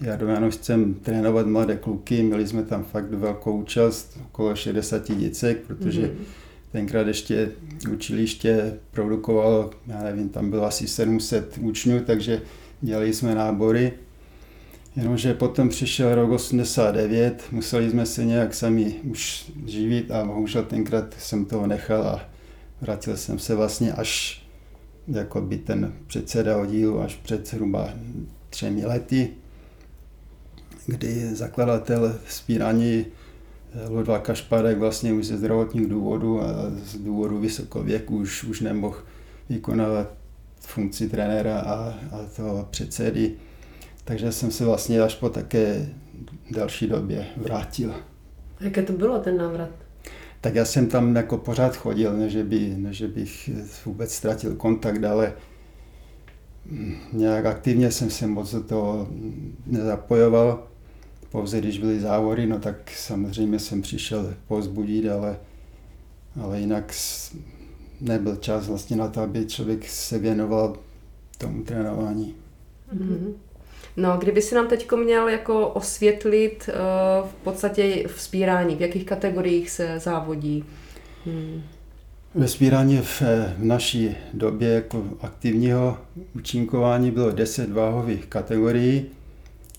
Jardojanošcem 0.00 0.94
trénovat 0.94 1.46
mladé 1.46 1.76
kluky. 1.76 2.22
Měli 2.22 2.46
jsme 2.46 2.62
tam 2.62 2.84
fakt 2.84 3.10
velkou 3.10 3.58
účast, 3.60 4.18
okolo 4.26 4.56
60 4.56 5.12
děcek, 5.14 5.58
protože 5.66 6.00
Mhm. 6.02 6.24
tenkrát 6.72 7.06
ještě 7.06 7.52
učiliště 7.92 8.74
produkovalo, 8.90 9.70
já 9.86 10.02
nevím, 10.02 10.28
tam 10.28 10.50
bylo 10.50 10.64
asi 10.64 10.88
700 10.88 11.58
učňů, 11.60 12.00
takže 12.00 12.42
dělali 12.80 13.12
jsme 13.14 13.34
nábory. 13.34 13.92
Jenomže 14.96 15.34
potom 15.34 15.68
přišel 15.68 16.14
rok 16.14 16.30
89, 16.30 17.44
museli 17.50 17.90
jsme 17.90 18.06
se 18.06 18.24
nějak 18.24 18.54
sami 18.54 18.94
už 19.04 19.52
živit 19.66 20.10
a 20.10 20.24
bohužel 20.24 20.62
tenkrát 20.62 21.14
jsem 21.18 21.44
toho 21.44 21.66
nechal 21.66 22.02
a 22.02 22.28
vrátil 22.80 23.16
jsem 23.16 23.38
se 23.38 23.54
vlastně 23.54 23.92
až 23.92 24.42
jako 25.08 25.40
by 25.40 25.58
ten 25.58 25.92
předseda 26.06 26.58
oddílu 26.58 27.00
až 27.00 27.14
před 27.14 27.48
zhruba 27.48 27.90
třemi 28.50 28.86
lety, 28.86 29.28
kdy 30.86 31.34
zakladatel 31.34 32.18
spírání 32.28 33.06
Ludva 33.88 34.18
Kašparek 34.18 34.78
vlastně 34.78 35.12
už 35.12 35.26
ze 35.26 35.36
zdravotních 35.36 35.86
důvodů 35.86 36.42
a 36.42 36.46
z 36.84 36.96
důvodu 36.96 37.38
vysokověku 37.38 38.16
už, 38.16 38.44
už 38.44 38.60
nemohl 38.60 39.02
vykonávat 39.48 40.12
funkci 40.60 41.08
trenéra 41.08 41.60
a, 41.60 41.74
a 42.12 42.26
toho 42.36 42.68
předsedy. 42.70 43.34
Takže 44.06 44.32
jsem 44.32 44.50
se 44.50 44.64
vlastně 44.64 45.00
až 45.00 45.14
po 45.14 45.28
také 45.28 45.88
další 46.50 46.86
době 46.86 47.26
vrátil. 47.36 47.94
Jaké 48.60 48.82
to 48.82 48.92
bylo 48.92 49.18
ten 49.18 49.36
návrat? 49.36 49.70
Tak 50.40 50.54
já 50.54 50.64
jsem 50.64 50.86
tam 50.86 51.16
jako 51.16 51.38
pořád 51.38 51.76
chodil, 51.76 52.16
než 52.16 52.36
by, 52.36 52.74
než 52.76 53.02
bych 53.02 53.50
vůbec 53.86 54.14
ztratil 54.14 54.54
kontakt, 54.54 55.04
ale 55.04 55.32
nějak 57.12 57.46
aktivně 57.46 57.90
jsem 57.90 58.10
se 58.10 58.26
moc 58.26 58.52
do 58.52 58.62
toho 58.62 59.08
nezapojoval. 59.66 60.66
Pouze 61.30 61.58
když 61.58 61.78
byly 61.78 62.00
závody, 62.00 62.46
no 62.46 62.58
tak 62.58 62.90
samozřejmě 62.90 63.58
jsem 63.58 63.82
přišel 63.82 64.34
pozbudit, 64.48 65.08
ale, 65.08 65.38
ale 66.42 66.60
jinak 66.60 66.94
nebyl 68.00 68.36
čas 68.36 68.66
vlastně 68.66 68.96
na 68.96 69.08
to, 69.08 69.20
aby 69.20 69.46
člověk 69.46 69.88
se 69.88 70.18
věnoval 70.18 70.76
tomu 71.38 71.62
trénování. 71.64 72.34
Mhm. 72.92 73.45
No, 73.96 74.16
kdyby 74.16 74.42
si 74.42 74.54
nám 74.54 74.68
teď 74.68 74.92
měl 74.92 75.28
jako 75.28 75.68
osvětlit 75.68 76.68
uh, 76.68 77.28
v 77.28 77.34
podstatě 77.34 78.04
vzpírání, 78.08 78.76
v 78.76 78.80
jakých 78.80 79.04
kategoriích 79.04 79.70
se 79.70 79.98
závodí. 79.98 80.64
Hmm. 81.26 81.62
Ve 82.34 82.48
spírání 82.48 82.98
v, 82.98 83.22
v 83.58 83.64
naší 83.64 84.16
době 84.34 84.68
jako 84.68 85.04
aktivního 85.20 85.98
účinkování 86.34 87.10
bylo 87.10 87.30
10 87.30 87.72
váhových 87.72 88.26
kategorií. 88.26 89.06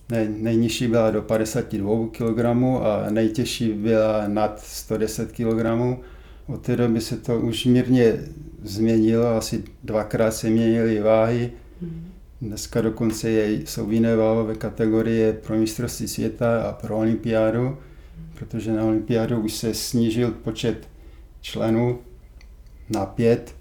Nej, 0.10 0.30
nejnižší 0.38 0.88
byla 0.88 1.12
do 1.12 1.22
52 1.22 2.08
kg 2.12 2.46
a 2.84 3.10
nejtěžší 3.10 3.74
byla 3.74 4.28
nad 4.28 4.60
110 4.60 5.32
kg. 5.32 5.66
Od 6.48 6.62
té 6.62 6.76
doby 6.76 7.02
se 7.02 7.18
to 7.18 7.40
už 7.40 7.66
mírně 7.66 8.20
změnilo, 8.64 9.28
asi 9.28 9.64
dvakrát 9.84 10.32
se 10.32 10.50
měnily 10.50 11.00
váhy. 11.00 11.52
Dneska 12.42 12.82
dokonce 12.82 13.30
je, 13.30 13.52
jsou 13.54 13.92
jiné 13.92 14.16
váhové 14.16 14.56
kategorie 14.56 15.34
pro 15.34 15.56
mistrovství 15.58 16.08
světa 16.08 16.62
a 16.62 16.72
pro 16.74 16.98
olympiádu, 16.98 17.78
protože 18.36 18.72
na 18.74 18.84
olympiádu 18.84 19.40
už 19.42 19.54
se 19.54 19.74
snížil 19.74 20.32
počet 20.32 20.88
členů 21.42 22.00
na 22.90 23.06
pět 23.06 23.56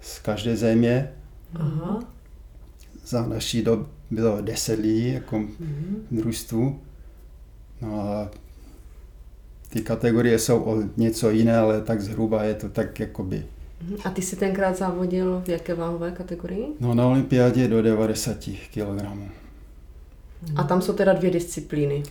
z 0.00 0.18
každé 0.18 0.56
země. 0.56 1.12
Aha. 1.54 2.00
Za 3.06 3.26
naší 3.26 3.62
dob 3.62 3.88
bylo 4.10 4.40
deset 4.40 4.78
lidí 4.78 5.12
jako 5.12 5.38
Mhm. 5.38 6.06
v 6.10 6.14
družstvu. 6.14 6.80
No 7.80 8.00
a 8.00 8.30
ty 9.68 9.80
kategorie 9.80 10.38
jsou 10.38 10.62
o 10.62 10.82
něco 10.96 11.30
jiné, 11.30 11.56
ale 11.58 11.80
tak 11.80 12.00
zhruba 12.00 12.42
je 12.44 12.54
to 12.54 12.68
tak 12.68 13.00
jakoby. 13.00 13.46
Mhm. 13.88 13.96
A 14.04 14.10
ty 14.10 14.22
jsi 14.22 14.36
tenkrát 14.36 14.76
závodil 14.76 15.42
v 15.46 15.48
jaké 15.48 15.74
váhové 15.74 16.10
kategorii? 16.10 16.66
No 16.80 16.94
na 16.94 17.06
olympiádě 17.06 17.68
do 17.68 17.82
90 17.82 18.36
kg. 18.74 19.06
A 20.56 20.62
tam 20.62 20.82
jsou 20.82 20.92
teda 20.92 21.12
dvě 21.12 21.30
disciplíny. 21.30 22.02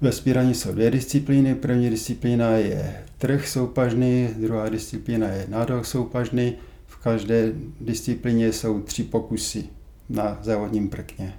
Ve 0.00 0.12
spíraní 0.12 0.54
jsou 0.54 0.72
dvě 0.72 0.90
disciplíny. 0.90 1.54
První 1.54 1.90
disciplína 1.90 2.50
je 2.50 3.04
trh 3.18 3.48
soupažný, 3.48 4.28
druhá 4.36 4.68
disciplína 4.68 5.28
je 5.28 5.46
nádor 5.48 5.84
soupažný. 5.84 6.54
V 6.86 6.96
každé 6.96 7.52
disciplíně 7.80 8.52
jsou 8.52 8.80
tři 8.80 9.02
pokusy 9.02 9.64
na 10.08 10.38
závodním 10.42 10.88
prkně. 10.88 11.34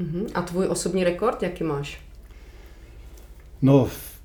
Uh-huh. 0.00 0.26
A 0.34 0.42
tvůj 0.42 0.66
osobní 0.68 1.04
rekord, 1.04 1.42
jaký 1.42 1.64
máš? 1.64 2.00
No, 3.62 3.84
v 3.84 4.20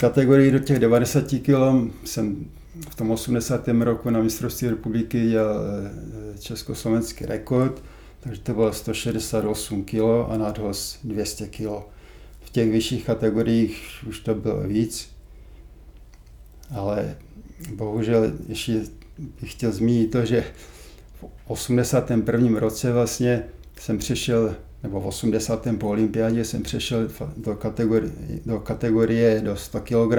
kategorii 0.00 0.50
do 0.50 0.58
těch 0.58 0.78
90 0.78 1.24
kg 1.24 1.92
jsem 2.04 2.46
v 2.90 2.94
tom 2.94 3.10
80. 3.10 3.68
roku 3.68 4.10
na 4.10 4.20
mistrovství 4.20 4.68
republiky 4.68 5.30
dělal 5.30 5.60
eh, 5.60 6.38
československý 6.38 7.26
rekord, 7.26 7.82
takže 8.20 8.40
to 8.40 8.54
bylo 8.54 8.72
168 8.72 9.84
kg 9.84 10.00
a 10.28 10.36
nadhoz 10.36 10.98
200 11.04 11.46
kg. 11.46 11.68
V 12.40 12.50
těch 12.50 12.70
vyšších 12.70 13.06
kategoriích 13.06 14.04
už 14.08 14.20
to 14.20 14.34
bylo 14.34 14.60
víc, 14.60 15.10
ale 16.70 17.16
bohužel 17.74 18.32
ještě 18.48 18.80
bych 19.40 19.52
chtěl 19.52 19.72
zmínit 19.72 20.10
to, 20.10 20.24
že 20.24 20.44
v 21.20 21.24
81. 21.46 22.60
roce 22.60 22.92
vlastně 22.92 23.44
jsem 23.80 23.98
přešel, 23.98 24.54
nebo 24.82 25.00
v 25.00 25.06
80. 25.06 25.66
po 25.78 25.88
olympiádě 25.88 26.44
jsem 26.44 26.62
přešel 26.62 27.08
do 27.36 27.54
kategorie, 27.54 28.12
do 28.46 28.60
kategorie 28.60 29.40
do 29.40 29.56
100 29.56 29.80
kg. 29.80 30.16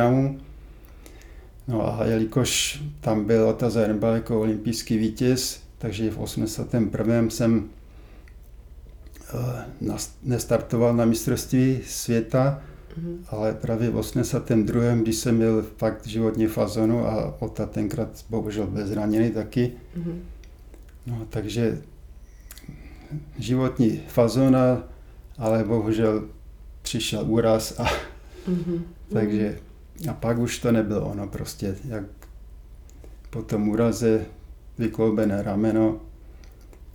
No 1.68 2.02
a 2.02 2.06
jelikož 2.06 2.84
tam 3.00 3.26
byl 3.26 3.48
Ota 3.48 3.70
Zernbal 3.70 4.14
jako 4.14 4.42
olympijský 4.42 4.98
vítěz, 4.98 5.64
takže 5.78 6.12
v 6.12 6.20
81. 6.20 7.30
jsem 7.30 7.70
eh, 9.34 9.96
nestartoval 10.24 10.96
na 10.96 11.06
mistrovství 11.06 11.80
světa, 11.86 12.62
mm-hmm. 12.98 13.18
ale 13.28 13.54
právě 13.54 13.90
v 13.90 13.98
82. 13.98 14.96
když 14.96 15.16
jsem 15.16 15.36
měl 15.36 15.66
fakt 15.78 16.08
životní 16.08 16.48
fazonu 16.48 17.08
a 17.08 17.42
Ota 17.42 17.66
tenkrát 17.66 18.26
bohužel 18.30 18.68
byl 18.68 18.88
zraněný 18.88 19.32
taky, 19.32 19.72
mm-hmm. 19.98 20.20
no 21.08 21.28
takže 21.30 21.82
životní 23.40 24.02
fazona, 24.08 24.84
ale 25.38 25.64
bohužel 25.64 26.28
přišel 26.82 27.24
úraz 27.28 27.80
a 27.80 27.84
mm-hmm. 27.84 28.82
takže 29.14 29.58
a 30.10 30.14
pak 30.14 30.38
už 30.38 30.60
to 30.60 30.72
nebylo 30.72 31.06
ono 31.06 31.28
prostě, 31.28 31.76
jak 31.86 32.04
po 33.30 33.42
tom 33.42 33.70
úraze 33.70 34.26
vykloubené 34.78 35.44
rameno, 35.44 36.00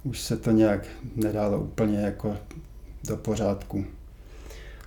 už 0.05 0.21
se 0.21 0.37
to 0.37 0.51
nějak 0.51 0.87
nedalo 1.17 1.61
úplně 1.61 1.99
jako 1.99 2.37
do 3.09 3.17
pořádku. 3.17 3.85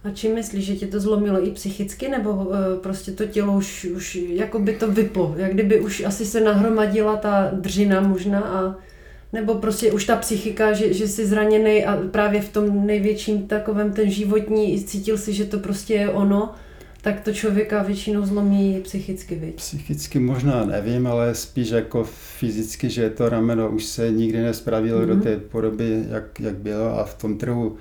A 0.03 0.11
čím 0.11 0.35
myslíš, 0.35 0.65
že 0.65 0.75
tě 0.75 0.87
to 0.87 0.99
zlomilo 0.99 1.47
i 1.47 1.51
psychicky, 1.51 2.09
nebo 2.09 2.31
uh, 2.31 2.55
prostě 2.81 3.11
to 3.11 3.25
tělo 3.25 3.57
už, 3.57 3.85
už 3.85 4.15
jako 4.15 4.59
by 4.59 4.73
to 4.73 4.91
vyplo, 4.91 5.33
jak 5.37 5.53
kdyby 5.53 5.79
už 5.79 6.03
asi 6.03 6.25
se 6.25 6.41
nahromadila 6.41 7.15
ta 7.15 7.51
dřina 7.53 8.01
možná 8.01 8.41
a 8.41 8.75
nebo 9.33 9.55
prostě 9.55 9.91
už 9.91 10.05
ta 10.05 10.15
psychika, 10.15 10.73
že, 10.73 10.93
že 10.93 11.07
jsi 11.07 11.25
zraněný 11.25 11.85
a 11.85 11.97
právě 12.11 12.41
v 12.41 12.49
tom 12.49 12.85
největším 12.85 13.47
takovém 13.47 13.93
ten 13.93 14.09
životní 14.09 14.83
cítil 14.83 15.17
si, 15.17 15.33
že 15.33 15.45
to 15.45 15.59
prostě 15.59 15.93
je 15.93 16.09
ono, 16.09 16.53
tak 17.01 17.22
to 17.22 17.34
člověka 17.34 17.84
většinou 17.84 18.25
zlomí 18.25 18.79
psychicky, 18.84 19.36
viď? 19.36 19.55
Psychicky 19.55 20.20
možná 20.20 20.65
nevím, 20.65 21.08
ale 21.08 21.36
spíš 21.36 21.70
jako 21.70 22.03
fyzicky, 22.03 22.89
že 22.89 23.10
to 23.10 23.29
rameno 23.29 23.70
už 23.70 23.86
se 23.86 24.12
nikdy 24.12 24.41
nespravilo 24.41 25.01
mm-hmm. 25.01 25.08
do 25.08 25.13
mhm. 25.13 25.24
té 25.24 25.38
podoby, 25.38 26.05
jak, 26.10 26.39
jak 26.39 26.55
bylo 26.55 27.00
a 27.00 27.03
v 27.03 27.13
tom 27.13 27.38
trhu 27.38 27.75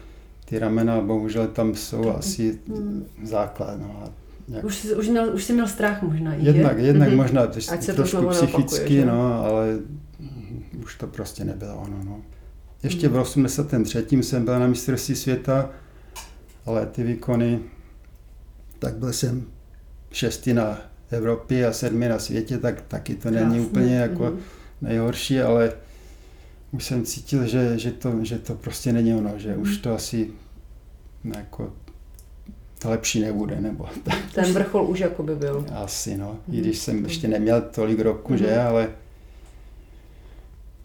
ty 0.45 0.59
ramena 0.59 1.01
bohužel 1.01 1.47
tam 1.47 1.75
jsou 1.75 2.03
mm-hmm. 2.03 2.19
asi 2.19 2.59
mm. 2.67 3.07
základ. 3.23 3.81
No, 3.81 4.03
a 4.05 4.11
jak... 4.49 4.65
už, 4.65 4.77
jsi, 4.77 4.95
už, 4.95 5.09
měl, 5.09 5.31
už 5.35 5.45
jsi 5.45 5.53
měl 5.53 5.69
strach 5.69 6.03
možná. 6.03 6.35
Jednak, 6.35 6.79
je? 6.79 6.85
jednak 6.85 7.09
mm-hmm. 7.09 7.17
možná 7.17 7.47
to 7.47 7.93
trošku 7.95 8.29
psychicky, 8.29 9.05
no, 9.05 9.45
ale 9.45 9.79
už 10.85 10.95
to 10.95 11.07
prostě 11.07 11.45
nebylo 11.45 11.77
ono. 11.77 12.05
No. 12.05 12.21
Ještě 12.83 13.09
mm. 13.09 13.15
v 13.15 13.19
83. 13.19 14.07
jsem 14.11 14.45
byl 14.45 14.61
na 14.61 14.67
mistrovství 14.67 15.15
světa, 15.15 15.71
ale 16.67 16.87
ty 16.87 17.03
výkony 17.03 17.61
tak 18.81 18.95
byl 18.95 19.13
jsem 19.13 19.47
šestý 20.13 20.55
na 20.55 20.79
Evropě 21.11 21.67
a 21.67 21.73
sedmý 21.73 22.09
na 22.09 22.19
světě, 22.19 22.59
tak 22.59 22.81
taky 22.81 23.15
to 23.15 23.31
není 23.31 23.45
Krásný. 23.45 23.61
úplně 23.61 23.97
jako 23.97 24.25
mm. 24.25 24.41
nejhorší, 24.81 25.41
ale 25.41 25.73
už 26.73 26.85
jsem 26.85 27.05
cítil, 27.05 27.47
že, 27.47 27.79
že, 27.79 27.91
to, 27.91 28.25
že 28.25 28.39
to 28.39 28.55
prostě 28.55 28.93
není 28.93 29.15
ono, 29.15 29.39
že 29.39 29.57
už 29.57 29.79
to 29.79 29.95
asi 29.95 30.31
jako 31.37 31.73
to 32.79 32.91
lepší 32.91 33.21
nebude, 33.21 33.61
nebo 33.61 33.89
tak. 34.05 34.19
Ten 34.35 34.53
vrchol 34.53 34.91
už 34.91 34.99
jako 34.99 35.23
by 35.23 35.37
byl. 35.37 35.67
Asi, 35.75 36.17
no. 36.17 36.39
Mm. 36.47 36.55
I 36.55 36.61
když 36.61 36.79
jsem 36.79 37.05
ještě 37.05 37.29
neměl 37.29 37.63
tolik 37.63 38.01
roku, 38.01 38.33
mm. 38.33 38.39
že, 38.39 38.61
ale 38.61 38.89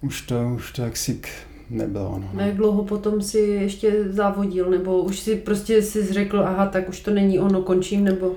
už 0.02 0.22
to, 0.22 0.54
už 0.56 0.72
to 0.72 0.82
jaksi 0.82 1.22
nebylo. 1.70 2.20
No. 2.34 2.42
Jak 2.42 2.56
dlouho 2.56 2.84
potom 2.84 3.22
si 3.22 3.40
ještě 3.40 4.14
závodil, 4.14 4.70
nebo 4.70 5.02
už 5.02 5.20
si 5.20 5.36
prostě 5.36 5.82
si 5.82 6.14
řekl, 6.14 6.40
aha, 6.40 6.66
tak 6.66 6.90
už 6.90 7.00
to 7.00 7.12
není 7.12 7.40
ono, 7.40 7.62
končím, 7.62 8.04
nebo? 8.04 8.36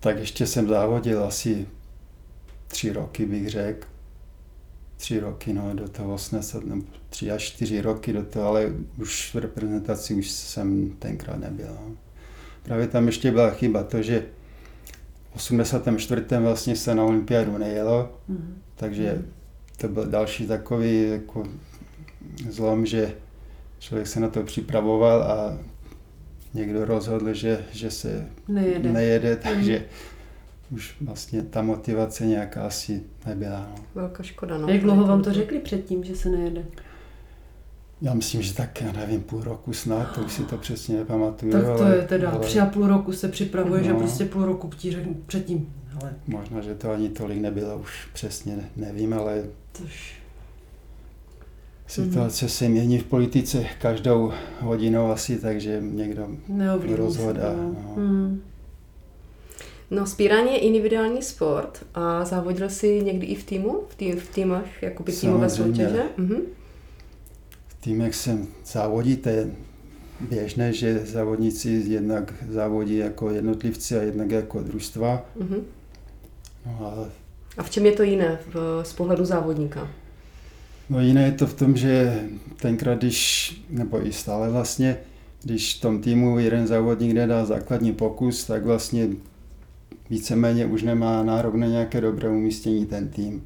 Tak 0.00 0.18
ještě 0.18 0.46
jsem 0.46 0.68
závodil 0.68 1.24
asi 1.24 1.66
tři 2.68 2.92
roky, 2.92 3.26
bych 3.26 3.50
řekl. 3.50 3.86
Tři 4.96 5.20
roky, 5.20 5.52
no, 5.52 5.74
do 5.74 5.88
toho 5.88 6.14
80, 6.14 6.64
nebo 6.64 6.82
tři 7.10 7.30
až 7.30 7.42
čtyři 7.42 7.80
roky 7.80 8.12
do 8.12 8.22
toho, 8.22 8.48
ale 8.48 8.72
už 9.00 9.34
v 9.34 9.38
reprezentaci 9.38 10.14
už 10.14 10.30
jsem 10.30 10.90
tenkrát 10.98 11.40
nebyl. 11.40 11.66
No. 11.66 11.96
Právě 12.62 12.86
tam 12.86 13.06
ještě 13.06 13.30
byla 13.30 13.50
chyba 13.50 13.82
to, 13.82 14.02
že 14.02 14.24
v 15.32 15.36
84. 15.36 16.24
vlastně 16.40 16.76
se 16.76 16.94
na 16.94 17.04
olympiádu 17.04 17.58
nejelo, 17.58 18.18
mm. 18.28 18.62
takže 18.76 19.22
to 19.76 19.88
byl 19.88 20.06
další 20.06 20.46
takový 20.46 21.10
jako 21.10 21.44
zlom, 22.50 22.86
že 22.86 23.14
člověk 23.78 24.06
se 24.06 24.20
na 24.20 24.28
to 24.28 24.42
připravoval 24.42 25.22
a 25.22 25.58
někdo 26.54 26.84
rozhodl, 26.84 27.34
že, 27.34 27.64
že 27.72 27.90
se 27.90 28.28
nejede, 28.48 28.92
nejede 28.92 29.30
mhm. 29.30 29.40
takže 29.42 29.78
mm. 29.78 30.76
už 30.76 30.96
vlastně 31.00 31.42
ta 31.42 31.62
motivace 31.62 32.26
nějaká 32.26 32.66
asi 32.66 33.02
nebyla. 33.26 33.68
No. 33.70 33.84
Velká 33.94 34.22
škoda. 34.22 34.58
No. 34.58 34.68
Jak 34.68 34.80
dlouho 34.80 35.06
vám 35.06 35.22
to 35.22 35.32
řekli 35.32 35.58
předtím, 35.58 36.04
že 36.04 36.16
se 36.16 36.28
nejede? 36.28 36.64
Já 38.02 38.14
myslím, 38.14 38.42
že 38.42 38.54
tak, 38.54 38.80
já 38.80 38.92
nevím, 38.92 39.22
půl 39.22 39.42
roku 39.42 39.72
snad, 39.72 40.14
to 40.14 40.20
už 40.20 40.32
si 40.32 40.42
to 40.42 40.56
přesně 40.56 40.96
nepamatuju. 40.96 41.52
Tak 41.52 41.64
to 41.64 41.72
ale, 41.72 41.96
je 41.96 42.02
teda, 42.02 42.30
ale... 42.30 42.38
tři 42.38 42.60
a 42.60 42.66
půl 42.66 42.86
roku 42.86 43.12
se 43.12 43.28
připravuje, 43.28 43.80
no, 43.80 43.86
že 43.86 43.94
prostě 43.94 44.24
půl 44.24 44.44
roku 44.44 44.70
ti 44.76 44.92
řeknu 44.92 45.14
předtím. 45.26 45.74
Ale... 46.02 46.14
Možná, 46.26 46.60
že 46.60 46.74
to 46.74 46.90
ani 46.90 47.08
tolik 47.08 47.40
nebylo, 47.40 47.78
už 47.78 48.08
přesně 48.12 48.70
nevím, 48.76 49.14
ale... 49.14 49.42
Tož 49.72 50.23
Situace 51.86 52.48
se 52.48 52.68
mění 52.68 52.98
v 52.98 53.04
politice 53.04 53.64
každou 53.80 54.32
hodinou 54.60 55.10
asi, 55.10 55.38
takže 55.38 55.78
někdo 55.82 56.28
rozhodá. 56.96 57.52
No. 57.56 57.94
Hmm. 57.96 58.42
No, 59.90 60.06
spírání 60.06 60.52
je 60.52 60.58
individuální 60.58 61.22
sport 61.22 61.86
a 61.94 62.24
závodil 62.24 62.70
jsi 62.70 63.02
někdy 63.04 63.26
i 63.26 63.34
v 63.34 63.44
týmu? 63.44 63.82
V, 63.88 63.94
tým, 63.94 64.20
v 64.20 64.28
týmech, 64.28 64.82
jakoby 64.82 65.12
týmové 65.12 65.50
soutěže? 65.50 66.02
Mhm. 66.16 66.36
V 67.66 67.74
týmech 67.80 68.14
jsem 68.14 68.46
závodí, 68.66 69.16
to 69.16 69.28
je 69.28 69.50
běžné, 70.20 70.72
že 70.72 70.98
závodníci 70.98 71.68
jednak 71.68 72.34
závodí 72.50 72.96
jako 72.96 73.30
jednotlivci 73.30 73.98
a 73.98 74.02
jednak 74.02 74.30
jako 74.30 74.60
družstva. 74.60 75.26
Mhm. 75.40 75.64
No 76.66 76.86
a... 76.86 77.08
a 77.56 77.62
v 77.62 77.70
čem 77.70 77.86
je 77.86 77.92
to 77.92 78.02
jiné 78.02 78.38
v, 78.54 78.82
z 78.84 78.92
pohledu 78.92 79.24
závodníka? 79.24 79.90
No 80.90 81.00
jiné 81.00 81.22
je 81.22 81.32
to 81.32 81.46
v 81.46 81.54
tom, 81.54 81.76
že 81.76 82.22
tenkrát, 82.56 82.98
když, 82.98 83.52
nebo 83.70 84.06
i 84.06 84.12
stále 84.12 84.50
vlastně, 84.50 84.96
když 85.42 85.74
v 85.74 85.80
tom 85.80 86.00
týmu 86.00 86.38
jeden 86.38 86.66
závodník 86.66 87.12
nedá 87.12 87.44
základní 87.44 87.92
pokus, 87.92 88.44
tak 88.44 88.64
vlastně 88.64 89.08
víceméně 90.10 90.66
už 90.66 90.82
nemá 90.82 91.22
nárok 91.22 91.54
na 91.54 91.66
nějaké 91.66 92.00
dobré 92.00 92.28
umístění 92.28 92.86
ten 92.86 93.08
tým. 93.08 93.44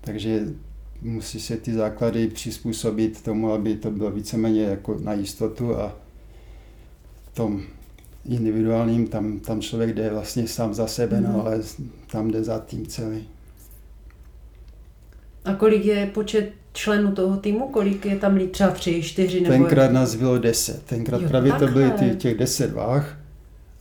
Takže 0.00 0.46
musí 1.02 1.40
se 1.40 1.56
ty 1.56 1.72
základy 1.72 2.28
přizpůsobit 2.28 3.22
tomu, 3.22 3.52
aby 3.52 3.76
to 3.76 3.90
bylo 3.90 4.10
víceméně 4.10 4.62
jako 4.62 4.98
na 5.02 5.12
jistotu 5.12 5.76
a 5.76 5.96
v 7.32 7.34
tom 7.34 7.62
individuálním, 8.24 9.06
tam, 9.06 9.40
tam 9.40 9.60
člověk 9.60 9.94
jde 9.94 10.10
vlastně 10.10 10.48
sám 10.48 10.74
za 10.74 10.86
sebe, 10.86 11.20
mm. 11.20 11.24
no, 11.24 11.30
mhm. 11.30 11.40
ale 11.40 11.60
tam 12.10 12.30
jde 12.30 12.44
za 12.44 12.58
tým 12.58 12.86
celý. 12.86 13.28
A 15.44 15.54
kolik 15.54 15.84
je 15.84 16.10
počet 16.14 16.52
členů 16.72 17.12
toho 17.12 17.36
týmu? 17.36 17.68
Kolik 17.68 18.06
je 18.06 18.16
tam 18.16 18.38
třeba 18.50 18.70
tři, 18.70 19.02
čtyři? 19.02 19.40
Nebo 19.40 19.54
Tenkrát 19.54 19.92
nás 19.92 20.14
bylo 20.14 20.38
deset. 20.38 20.82
Tenkrát 20.82 21.22
jo, 21.22 21.28
právě 21.28 21.52
takhle. 21.52 21.68
to 21.68 21.74
byly 21.74 21.90
ty, 21.90 22.16
těch 22.16 22.38
deset 22.38 22.72
váh. 22.72 23.18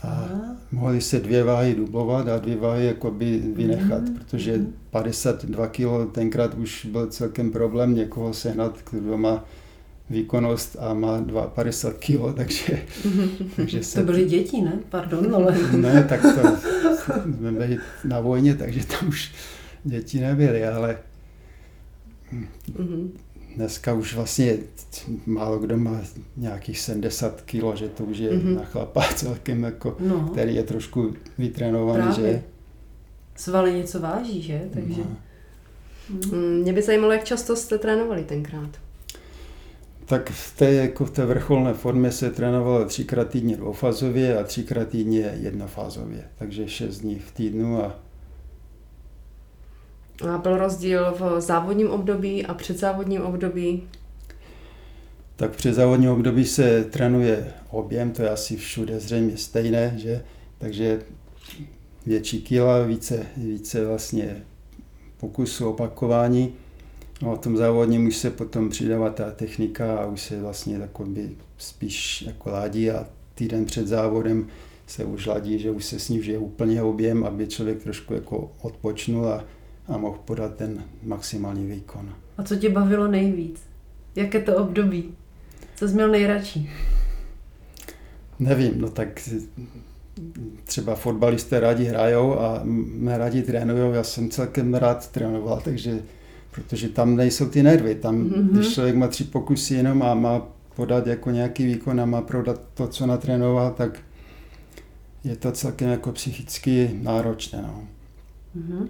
A 0.02 0.08
Aha. 0.08 0.56
mohly 0.72 1.02
se 1.02 1.20
dvě 1.20 1.44
váhy 1.44 1.76
dublovat 1.76 2.28
a 2.28 2.38
dvě 2.40 2.56
váhy 2.56 2.86
jakoby 2.86 3.42
vynechat, 3.56 4.02
mm. 4.02 4.16
protože 4.16 4.60
52 4.90 5.68
kg 5.68 6.12
tenkrát 6.12 6.54
už 6.54 6.86
byl 6.86 7.08
celkem 7.08 7.52
problém 7.52 7.96
někoho 7.96 8.34
sehnat, 8.34 8.78
kdo 8.92 9.18
má 9.18 9.46
výkonnost 10.10 10.78
a 10.80 10.94
má 10.94 11.22
50 11.54 11.94
kg, 11.94 12.36
takže... 12.36 12.80
takže 13.56 13.84
se... 13.84 14.00
To 14.00 14.06
byly 14.06 14.26
děti, 14.26 14.62
ne? 14.62 14.80
Pardon, 14.90 15.36
ale... 15.36 15.58
ne, 15.72 16.06
tak 16.10 16.22
to 16.22 16.58
jsme 17.36 17.52
byli 17.52 17.78
na 18.04 18.20
vojně, 18.20 18.56
takže 18.56 18.86
tam 18.86 19.10
už 19.10 19.32
děti 19.84 20.20
nebyly, 20.20 20.68
ale 20.68 20.98
Mm-hmm. 22.72 23.10
dneska 23.56 23.94
už 23.94 24.16
vlastně 24.16 24.58
málo 25.26 25.60
kdo 25.60 25.78
má 25.78 26.02
nějakých 26.38 26.80
70 26.80 27.42
kg, 27.42 27.76
že 27.76 27.90
to 27.90 28.04
už 28.04 28.18
je 28.18 28.32
mm-hmm. 28.32 28.56
na 28.56 28.66
chlapa 28.66 29.04
celkem 29.16 29.64
jako, 29.64 29.98
no. 30.00 30.30
který 30.32 30.56
je 30.56 30.64
trošku 30.64 31.14
vytrénovaný, 31.38 32.04
Právě. 32.04 32.32
že? 32.32 32.44
Svaly 33.36 33.74
něco 33.74 34.00
váží, 34.00 34.42
že? 34.42 34.62
Takže... 34.74 35.02
No. 35.02 35.18
Mm. 36.32 36.60
Mě 36.62 36.74
by 36.74 36.82
zajímalo, 36.82 37.14
jak 37.14 37.24
často 37.24 37.56
jste 37.56 37.78
trénovali 37.78 38.24
tenkrát. 38.24 38.70
Tak 40.06 40.30
v 40.30 40.58
té, 40.58 40.74
jako 40.74 41.06
v 41.06 41.12
té 41.12 41.26
vrcholné 41.26 41.74
formě 41.74 42.12
se 42.12 42.30
trénovalo 42.30 42.86
třikrát 42.86 43.30
týdně 43.30 43.58
dvoufázově 43.58 44.38
a 44.38 44.44
třikrát 44.44 44.88
týdně 44.88 45.38
jednofázově. 45.42 46.24
Takže 46.38 46.68
šest 46.68 47.00
dní 47.00 47.20
v 47.20 47.32
týdnu 47.32 47.84
a 47.84 47.86
a 47.86 48.03
byl 50.38 50.58
rozdíl 50.58 51.16
v 51.20 51.42
závodním 51.42 51.90
období 51.90 52.46
a 52.46 52.54
předzávodním 52.54 53.22
období? 53.22 53.84
Tak 55.36 55.52
v 55.52 55.58
předzávodním 55.58 56.10
období 56.10 56.46
se 56.46 56.84
trénuje 56.84 57.54
objem, 57.70 58.12
to 58.12 58.22
je 58.22 58.30
asi 58.30 58.58
všude 58.58 59.00
zřejmě 59.00 59.38
stejné, 59.38 59.94
že? 59.98 60.24
Takže 60.58 61.02
větší 62.06 62.42
kila, 62.42 62.84
více, 62.84 63.26
více 63.38 63.86
vlastně 63.86 64.44
pokusu, 65.18 65.70
opakování. 65.70 66.54
No 67.22 67.32
a 67.32 67.36
v 67.36 67.40
tom 67.40 67.58
závodním 67.58 68.08
už 68.08 68.18
se 68.18 68.30
potom 68.30 68.70
přidává 68.70 69.10
ta 69.10 69.32
technika 69.32 69.98
a 69.98 70.06
už 70.06 70.22
se 70.22 70.42
vlastně 70.42 70.80
takový 70.80 71.38
spíš 71.58 72.22
jako 72.22 72.50
ládí 72.50 72.92
a 72.92 73.08
týden 73.36 73.66
před 73.66 73.88
závodem 73.88 74.48
se 74.88 75.06
už 75.06 75.26
ladí, 75.26 75.60
že 75.60 75.72
už 75.72 75.86
se 75.86 76.00
snižuje 76.00 76.38
úplně 76.38 76.82
objem, 76.82 77.24
aby 77.24 77.48
člověk 77.48 77.84
trošku 77.84 78.14
jako 78.14 78.52
odpočnul 78.62 79.28
a 79.28 79.44
a 79.88 79.98
mohl 79.98 80.18
podat 80.26 80.56
ten 80.56 80.84
maximální 81.04 81.68
výkon. 81.68 82.10
A 82.38 82.44
co 82.44 82.56
tě 82.56 82.70
bavilo 82.70 83.08
nejvíc? 83.08 83.62
Jaké 84.16 84.40
to 84.40 84.58
období? 84.58 85.14
Co 85.76 85.88
jsi 85.88 85.94
měl 85.94 86.10
nejradši? 86.12 86.70
Nevím, 88.40 88.82
no 88.82 88.90
tak 88.90 89.30
třeba 90.64 90.96
fotbalisté 90.96 91.60
rádi 91.60 91.84
hrajou 91.84 92.40
a 92.40 92.64
rádi 93.06 93.42
trénují. 93.42 93.96
Já 93.96 94.04
jsem 94.04 94.30
celkem 94.30 94.74
rád 94.74 95.12
trénoval, 95.12 95.62
takže 95.64 96.02
protože 96.52 96.90
tam 96.90 97.16
nejsou 97.16 97.50
ty 97.50 97.64
nervy. 97.64 97.96
Tam, 97.96 98.24
mm-hmm. 98.24 98.50
když 98.50 98.74
člověk 98.74 98.96
má 98.96 99.08
tři 99.08 99.24
pokusy 99.24 99.74
jenom 99.74 100.04
a 100.04 100.14
má 100.14 100.48
podat 100.76 101.08
jako 101.08 101.32
nějaký 101.32 101.66
výkon 101.66 102.02
a 102.02 102.06
má 102.06 102.22
prodat 102.22 102.62
to, 102.74 102.88
co 102.88 103.06
natrénoval, 103.06 103.72
tak 103.72 104.00
je 105.24 105.36
to 105.36 105.52
celkem 105.52 105.90
jako 105.90 106.12
psychicky 106.12 107.00
náročné. 107.02 107.62
No. 107.62 107.88
Mm-hmm. 108.58 108.88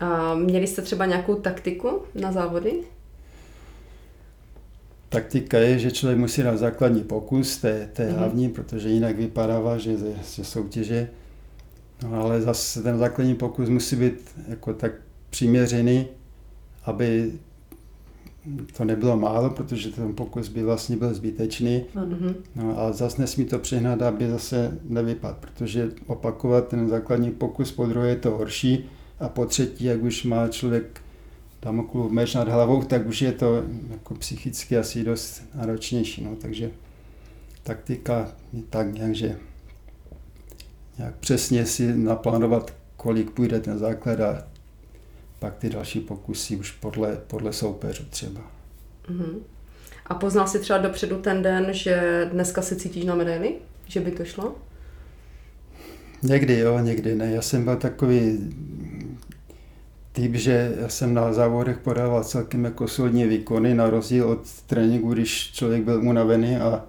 A 0.00 0.34
měli 0.34 0.66
jste 0.66 0.82
třeba 0.82 1.06
nějakou 1.06 1.34
taktiku 1.34 2.02
na 2.14 2.32
závody? 2.32 2.72
Taktika 5.08 5.58
je, 5.58 5.78
že 5.78 5.90
člověk 5.90 6.18
musí 6.18 6.42
dát 6.42 6.58
základní 6.58 7.02
pokus, 7.02 7.56
to 7.56 7.66
je, 7.66 7.90
to 7.92 8.02
je 8.02 8.08
mm-hmm. 8.08 8.16
hlavní, 8.16 8.48
protože 8.48 8.88
jinak 8.88 9.16
vypadává, 9.16 9.78
že 9.78 9.96
ze 9.96 10.44
soutěže. 10.44 11.10
No, 12.02 12.22
ale 12.22 12.40
zase 12.40 12.82
ten 12.82 12.98
základní 12.98 13.34
pokus 13.34 13.68
musí 13.68 13.96
být 13.96 14.14
jako 14.48 14.74
tak 14.74 14.92
přiměřený, 15.30 16.06
aby 16.84 17.32
to 18.76 18.84
nebylo 18.84 19.16
málo, 19.16 19.50
protože 19.50 19.90
ten 19.90 20.14
pokus 20.14 20.48
by 20.48 20.62
vlastně 20.62 20.96
byl 20.96 21.14
zbytečný. 21.14 21.84
Mm-hmm. 21.94 22.34
No, 22.56 22.80
a 22.80 22.92
zase 22.92 23.20
nesmí 23.20 23.44
to 23.44 23.58
přehnat, 23.58 24.02
aby 24.02 24.30
zase 24.30 24.78
nevypadl, 24.84 25.36
protože 25.40 25.90
opakovat 26.06 26.68
ten 26.68 26.88
základní 26.88 27.30
pokus 27.30 27.72
po 27.72 27.86
druhé 27.86 28.08
je 28.08 28.16
to 28.16 28.30
horší, 28.30 28.90
a 29.20 29.28
po 29.28 29.46
třetí, 29.46 29.84
jak 29.84 30.02
už 30.02 30.24
má 30.24 30.48
člověk 30.48 31.00
Damoklu 31.62 32.10
meč 32.10 32.34
nad 32.34 32.48
hlavou, 32.48 32.82
tak 32.82 33.06
už 33.06 33.22
je 33.22 33.32
to 33.32 33.64
jako 33.90 34.14
psychicky 34.14 34.76
asi 34.76 35.04
dost 35.04 35.42
náročnější. 35.54 36.24
No. 36.24 36.36
Takže 36.36 36.70
taktika 37.62 38.32
je 38.52 38.62
tak 38.70 38.94
nějak, 38.94 39.14
že 39.14 39.36
nějak 40.98 41.14
přesně 41.14 41.66
si 41.66 41.96
naplánovat, 41.96 42.74
kolik 42.96 43.30
půjde 43.30 43.60
ten 43.60 43.78
základ 43.78 44.20
a 44.20 44.44
pak 45.38 45.56
ty 45.56 45.70
další 45.70 46.00
pokusy 46.00 46.56
už 46.56 46.70
podle, 46.70 47.16
podle 47.26 47.52
soupeřů 47.52 48.04
třeba. 48.10 48.40
Uh-huh. 49.10 49.38
A 50.06 50.14
poznal 50.14 50.48
si 50.48 50.58
třeba 50.58 50.78
dopředu 50.78 51.18
ten 51.18 51.42
den, 51.42 51.66
že 51.70 52.28
dneska 52.32 52.62
se 52.62 52.76
cítíš 52.76 53.04
na 53.04 53.14
medaili? 53.14 53.54
Že 53.86 54.00
by 54.00 54.10
to 54.10 54.24
šlo? 54.24 54.54
Někdy 56.22 56.58
jo, 56.58 56.78
někdy 56.78 57.14
ne. 57.14 57.30
Já 57.30 57.42
jsem 57.42 57.64
byl 57.64 57.76
takový 57.76 58.38
typ, 60.12 60.34
že 60.34 60.72
já 60.80 60.88
jsem 60.88 61.14
na 61.14 61.32
závodech 61.32 61.78
podával 61.78 62.24
celkem 62.24 62.64
jako 62.64 62.88
solidní 62.88 63.24
výkony, 63.24 63.74
na 63.74 63.90
rozdíl 63.90 64.28
od 64.28 64.62
tréninku, 64.66 65.12
když 65.12 65.52
člověk 65.52 65.82
byl 65.82 66.00
unavený 66.00 66.56
a, 66.56 66.84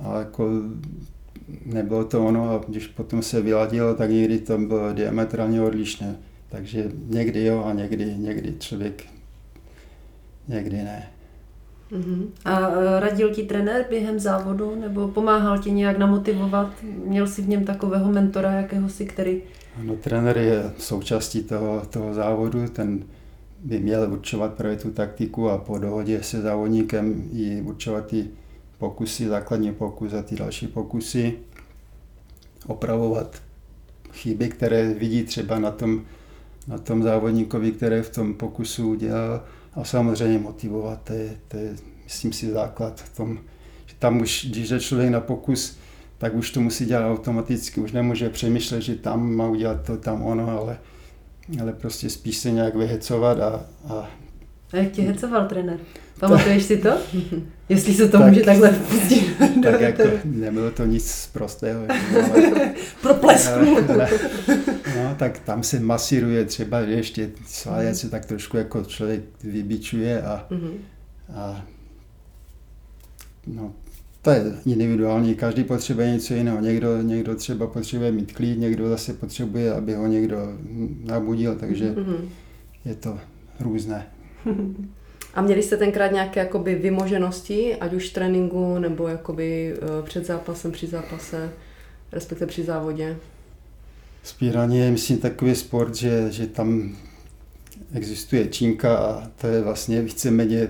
a 0.00 0.18
jako 0.18 0.50
nebylo 1.64 2.04
to 2.04 2.26
ono 2.26 2.50
a 2.50 2.60
když 2.68 2.86
potom 2.86 3.22
se 3.22 3.40
vyladilo, 3.40 3.94
tak 3.94 4.10
někdy 4.10 4.38
to 4.38 4.58
bylo 4.58 4.92
diametrálně 4.92 5.62
odlišné. 5.62 6.16
Takže 6.48 6.90
někdy 7.06 7.44
jo 7.44 7.64
a 7.64 7.72
někdy, 7.72 8.14
někdy 8.18 8.54
člověk, 8.58 9.04
někdy 10.48 10.76
ne. 10.76 11.08
Uh-huh. 11.92 12.26
A 12.44 12.70
e, 12.70 13.00
radil 13.00 13.34
ti 13.34 13.42
trenér 13.42 13.86
během 13.90 14.18
závodu 14.18 14.74
nebo 14.80 15.08
pomáhal 15.08 15.58
ti 15.58 15.70
nějak 15.70 15.98
namotivovat? 15.98 16.72
Měl 17.06 17.26
jsi 17.26 17.42
v 17.42 17.48
něm 17.48 17.64
takového 17.64 18.12
mentora 18.12 18.52
jakéhosi, 18.52 19.06
který 19.06 19.42
No, 19.78 19.96
trenér 19.96 20.38
je 20.38 20.72
součástí 20.78 21.42
toho, 21.42 21.86
toho 21.90 22.14
závodu, 22.14 22.68
ten 22.68 23.04
by 23.64 23.78
měl 23.78 24.12
určovat 24.12 24.54
právě 24.54 24.76
tu 24.76 24.90
taktiku 24.90 25.50
a 25.50 25.58
po 25.58 25.78
dohodě 25.78 26.22
se 26.22 26.42
závodníkem 26.42 27.28
i 27.32 27.60
určovat 27.60 28.06
ty 28.06 28.28
pokusy, 28.78 29.28
základní 29.28 29.72
pokus 29.72 30.12
a 30.12 30.22
ty 30.22 30.36
další 30.36 30.66
pokusy, 30.66 31.34
opravovat 32.66 33.42
chyby, 34.12 34.48
které 34.48 34.94
vidí 34.94 35.22
třeba 35.22 35.58
na 35.58 35.70
tom, 35.70 36.04
na 36.68 36.78
tom 36.78 37.02
závodníkovi, 37.02 37.72
které 37.72 38.02
v 38.02 38.10
tom 38.10 38.34
pokusu 38.34 38.90
udělal 38.90 39.44
a 39.74 39.84
samozřejmě 39.84 40.38
motivovat, 40.38 41.00
to 41.04 41.12
je, 41.12 41.36
to 41.48 41.56
je 41.56 41.76
myslím 42.04 42.32
si 42.32 42.50
základ 42.50 43.00
v 43.00 43.16
tom, 43.16 43.38
že 43.86 43.94
tam 43.98 44.20
už, 44.20 44.46
když 44.50 44.70
je 44.70 44.80
člověk 44.80 45.10
na 45.10 45.20
pokus, 45.20 45.78
tak 46.20 46.34
už 46.34 46.50
to 46.50 46.60
musí 46.60 46.84
dělat 46.84 47.12
automaticky, 47.12 47.80
už 47.80 47.92
nemůže 47.92 48.28
přemýšlet, 48.28 48.80
že 48.80 48.94
tam 48.94 49.34
má 49.34 49.48
udělat 49.48 49.86
to, 49.86 49.96
tam 49.96 50.22
ono, 50.22 50.60
ale, 50.60 50.78
ale 51.60 51.72
prostě 51.72 52.10
spíš 52.10 52.36
se 52.36 52.50
nějak 52.50 52.74
vyhecovat 52.74 53.40
a, 53.40 53.66
a 53.88 54.10
a 54.72 54.76
jak 54.76 54.92
tě 54.92 55.02
hecoval 55.02 55.48
trenér? 55.48 55.78
Pamatuješ 56.18 56.62
si 56.62 56.76
to? 56.76 56.98
Jestli 57.68 57.94
se 57.94 58.08
to 58.08 58.18
tak, 58.18 58.28
může 58.28 58.40
takhle 58.40 58.70
pustit. 58.70 59.36
tak 59.62 59.80
jako 59.80 60.02
nebylo 60.24 60.70
to 60.70 60.84
nic 60.84 61.30
prostého. 61.32 61.82
Pro 63.02 63.14
plesku. 63.14 63.60
no, 64.96 65.14
tak 65.18 65.38
tam 65.38 65.62
se 65.62 65.80
masíruje 65.80 66.44
třeba, 66.44 66.84
že 66.84 66.92
ještě 66.92 67.30
svádět 67.46 67.96
se 67.96 68.10
tak 68.10 68.24
trošku 68.24 68.56
jako 68.56 68.84
člověk 68.84 69.20
vybičuje 69.44 70.22
a, 70.22 70.46
mhm. 70.50 70.70
a 71.34 71.66
no, 73.46 73.72
to 74.22 74.30
je 74.30 74.44
individuální, 74.66 75.34
každý 75.34 75.64
potřebuje 75.64 76.10
něco 76.10 76.34
jiného. 76.34 76.60
Někdo, 76.60 77.02
někdo 77.02 77.34
třeba 77.34 77.66
potřebuje 77.66 78.12
mít 78.12 78.32
klid, 78.32 78.58
někdo 78.58 78.88
zase 78.88 79.14
potřebuje, 79.14 79.72
aby 79.72 79.94
ho 79.94 80.06
někdo 80.06 80.36
nabudil, 81.04 81.54
takže 81.54 81.90
mm-hmm. 81.90 82.28
je 82.84 82.94
to 82.94 83.18
různé. 83.60 84.06
A 85.34 85.42
měli 85.42 85.62
jste 85.62 85.76
tenkrát 85.76 86.12
nějaké 86.12 86.40
jakoby 86.40 86.74
vymoženosti, 86.74 87.76
ať 87.76 87.92
už 87.92 88.10
tréninku, 88.10 88.78
nebo 88.78 89.08
jakoby 89.08 89.74
eh, 89.74 90.02
před 90.02 90.26
zápasem, 90.26 90.72
při 90.72 90.86
zápase, 90.86 91.52
respektive 92.12 92.46
při 92.46 92.64
závodě? 92.64 93.16
Spírání 94.22 94.78
je, 94.78 94.90
myslím, 94.90 95.18
takový 95.18 95.54
sport, 95.54 95.94
že, 95.94 96.26
že 96.30 96.46
tam 96.46 96.96
existuje 97.94 98.48
čínka 98.48 98.96
a 98.96 99.28
to 99.40 99.46
je 99.46 99.60
vlastně 99.60 100.02
víceméně 100.02 100.68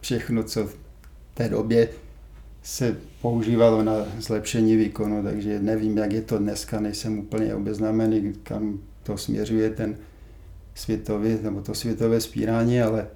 všechno, 0.00 0.42
co 0.42 0.66
v 0.66 0.76
té 1.34 1.48
době 1.48 1.88
se 2.62 2.96
používalo 3.22 3.82
na 3.82 3.94
zlepšení 4.20 4.76
výkonu, 4.76 5.22
takže 5.22 5.58
nevím, 5.58 5.98
jak 5.98 6.12
je 6.12 6.22
to 6.22 6.38
dneska, 6.38 6.80
nejsem 6.80 7.18
úplně 7.18 7.54
obeznámený, 7.54 8.32
kam 8.42 8.78
to 9.02 9.16
směřuje 9.18 9.70
ten 9.70 9.96
světový, 10.74 11.38
nebo 11.42 11.60
to 11.60 11.74
světové 11.74 12.20
spírání, 12.20 12.82
ale 12.82 13.06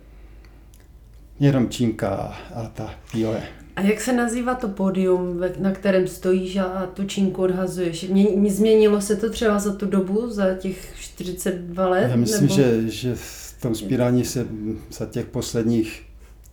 jenom 1.40 1.68
čínka 1.68 2.36
a 2.54 2.68
ta 2.74 2.94
píle. 3.12 3.42
A 3.76 3.80
jak 3.80 4.00
se 4.00 4.12
nazývá 4.12 4.54
to 4.54 4.68
pódium, 4.68 5.40
na 5.58 5.72
kterém 5.72 6.08
stojíš 6.08 6.56
a 6.56 6.90
tu 6.94 7.04
čínku 7.04 7.42
odhazuješ? 7.42 8.08
Mě, 8.08 8.50
změnilo 8.50 9.00
se 9.00 9.16
to 9.16 9.30
třeba 9.30 9.58
za 9.58 9.74
tu 9.74 9.86
dobu, 9.86 10.30
za 10.30 10.54
těch 10.54 10.94
42 11.00 11.88
let? 11.88 12.08
Já 12.10 12.16
myslím, 12.16 12.42
nebo... 12.42 12.54
že, 12.54 12.88
že 12.88 13.14
v 13.14 13.56
tom 13.60 13.74
spírání 13.74 14.24
se 14.24 14.46
za 14.90 15.06
těch 15.06 15.26
posledních 15.26 16.02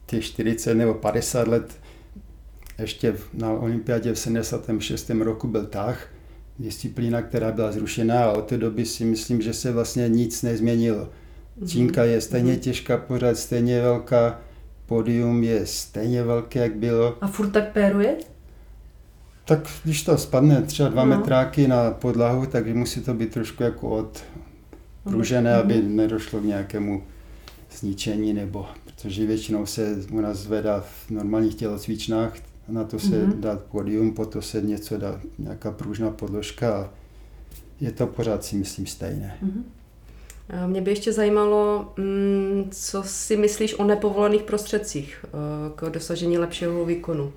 těch 0.06 0.24
40 0.24 0.74
nebo 0.74 0.94
50 0.94 1.48
let 1.48 1.83
ještě 2.78 3.16
na 3.34 3.52
olympiádě 3.52 4.14
v 4.14 4.20
76. 4.20 5.10
roku 5.10 5.48
byl 5.48 5.66
tah, 5.66 6.08
disciplína, 6.60 7.22
která 7.22 7.52
byla 7.52 7.72
zrušená 7.72 8.26
a 8.26 8.32
od 8.32 8.46
té 8.46 8.58
doby 8.58 8.86
si 8.86 9.06
myslím, 9.06 9.42
že 9.42 9.54
se 9.54 9.72
vlastně 9.72 10.10
nic 10.10 10.42
nezměnilo. 10.42 11.10
Mhm. 11.58 11.68
Čínka 11.68 12.04
je 12.04 12.22
stejně 12.22 12.52
mhm. 12.52 12.62
těžká, 12.62 12.98
pořád 12.98 13.38
stejně 13.38 13.82
velká, 13.82 14.40
pódium 14.86 15.44
je 15.44 15.66
stejně 15.66 16.24
velké, 16.24 16.60
jak 16.60 16.76
bylo. 16.76 17.18
A 17.22 17.28
furt 17.28 17.50
tak 17.50 17.72
péruje? 17.72 18.16
Tak 19.46 19.68
když 19.84 20.04
to 20.04 20.18
spadne 20.18 20.62
třeba 20.62 20.90
dva 20.90 21.06
No. 21.06 21.18
metráky 21.18 21.68
na 21.68 21.92
podlahu, 21.92 22.46
tak 22.46 22.68
musí 22.68 23.02
to 23.02 23.14
být 23.14 23.32
trošku 23.34 23.64
jako 23.64 23.90
od 23.90 24.24
pružené, 25.04 25.56
aby 25.56 25.82
nedošlo 25.82 26.40
k 26.40 26.44
nějakému 26.44 27.04
zničení, 27.80 28.34
nebo 28.34 28.66
protože 28.86 29.26
většinou 29.26 29.66
se 29.66 29.96
u 30.12 30.22
nás 30.22 30.38
zvedá 30.38 30.82
v 30.82 31.10
normálních 31.10 31.56
tělocvičnách, 31.56 32.34
na 32.68 32.84
to 32.84 33.00
se 33.00 33.24
Mhm. 33.26 33.42
dá 33.42 33.58
pódium, 33.72 34.14
potom 34.14 34.42
se 34.42 34.62
něco 34.62 34.98
dá, 34.98 35.22
nějaká 35.40 35.72
pružná 35.72 36.10
podložka 36.12 36.76
a 36.78 36.90
je 37.82 37.92
to 37.92 38.08
pořád 38.08 38.44
si 38.44 38.56
myslím 38.56 38.86
stejné. 38.88 39.38
Mhm. 39.42 39.64
A 40.64 40.68
Mě 40.68 40.82
by 40.82 40.92
ještě 40.92 41.14
zajímalo, 41.14 41.94
mm, 41.98 42.68
co 42.72 43.04
si 43.04 43.38
myslíš 43.38 43.74
o 43.80 43.84
nepovolených 43.84 44.42
prostředcích 44.44 45.26
eh, 45.28 45.30
k 45.76 45.90
dosažení 45.90 46.38
lepšího 46.38 46.86
výkonu 46.86 47.34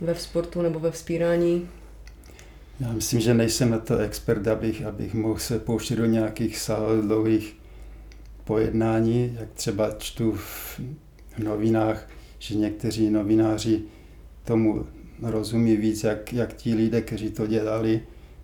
ve 0.00 0.14
sportu 0.14 0.62
nebo 0.62 0.80
ve 0.80 0.90
vzpírání. 0.90 1.68
Já 2.80 2.92
myslím, 2.92 3.20
že 3.20 3.34
nejsem 3.34 3.70
na 3.70 3.78
to 3.78 3.98
expert, 3.98 4.46
abych, 4.48 4.84
abych 4.86 5.14
mohl 5.14 5.38
se 5.38 5.58
pouštět 5.58 5.96
do 5.96 6.06
nějakých 6.06 6.58
sál 6.58 7.02
dlouhých 7.02 7.56
pojednání, 8.44 9.36
jak 9.40 9.48
třeba 9.54 9.90
čtu 9.98 10.32
v 10.32 10.80
novinách, 11.38 12.08
že 12.38 12.54
někteří 12.54 13.10
novináři 13.10 13.82
tomu 14.44 14.86
rozumí 15.22 15.76
víc, 15.76 16.04
jak, 16.04 16.32
jak 16.32 16.52
ti 16.52 16.74
lidé, 16.74 17.00
kteří 17.00 17.30
to 17.30 17.46
dělali. 17.46 18.00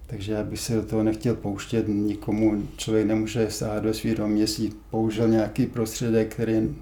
Takže 0.07 0.33
já 0.33 0.45
bych 0.45 0.61
se 0.61 0.75
do 0.75 0.83
toho 0.83 1.03
nechtěl 1.03 1.35
pouštět, 1.35 1.85
nikomu 1.89 2.63
člověk 2.77 3.07
nemůže 3.07 3.51
sahat 3.51 3.83
do 3.83 3.95
svědomí, 3.95 4.41
jestli 4.41 4.71
použil 4.91 5.29
nějaký 5.29 5.67
prostředek, 5.67 6.35
který 6.35 6.77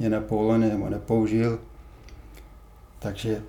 je 0.00 0.10
nepovolený 0.10 0.68
nebo 0.68 0.88
nepoužil. 0.88 1.58
Takže 2.98 3.42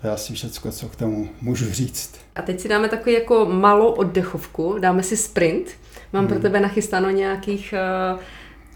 to 0.00 0.06
je 0.06 0.12
asi 0.12 0.34
všecko, 0.34 0.70
co 0.72 0.88
k 0.88 0.96
tomu 0.96 1.28
můžu 1.40 1.70
říct. 1.70 2.14
A 2.34 2.42
teď 2.42 2.60
si 2.60 2.68
dáme 2.68 2.88
takový 2.88 3.14
jako 3.14 3.46
malou 3.46 3.86
oddechovku, 3.92 4.76
dáme 4.78 5.02
si 5.02 5.16
sprint. 5.16 5.66
Mám 6.12 6.26
pro 6.26 6.34
Mhm. 6.34 6.42
tebe 6.42 6.60
nachystáno 6.60 7.10
nějakých 7.10 7.72
eh, 7.72 8.18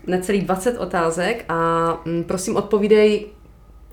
necelých 0.06 0.44
20 0.44 0.78
otázek 0.78 1.44
a 1.48 1.88
mm, 2.04 2.24
prosím 2.24 2.56
odpovídej 2.56 3.26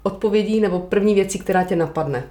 odpovědí 0.06 0.62
nebo 0.62 0.80
první 0.80 1.14
věcí, 1.16 1.40
která 1.40 1.64
tě 1.64 1.76
napadne. 1.76 2.24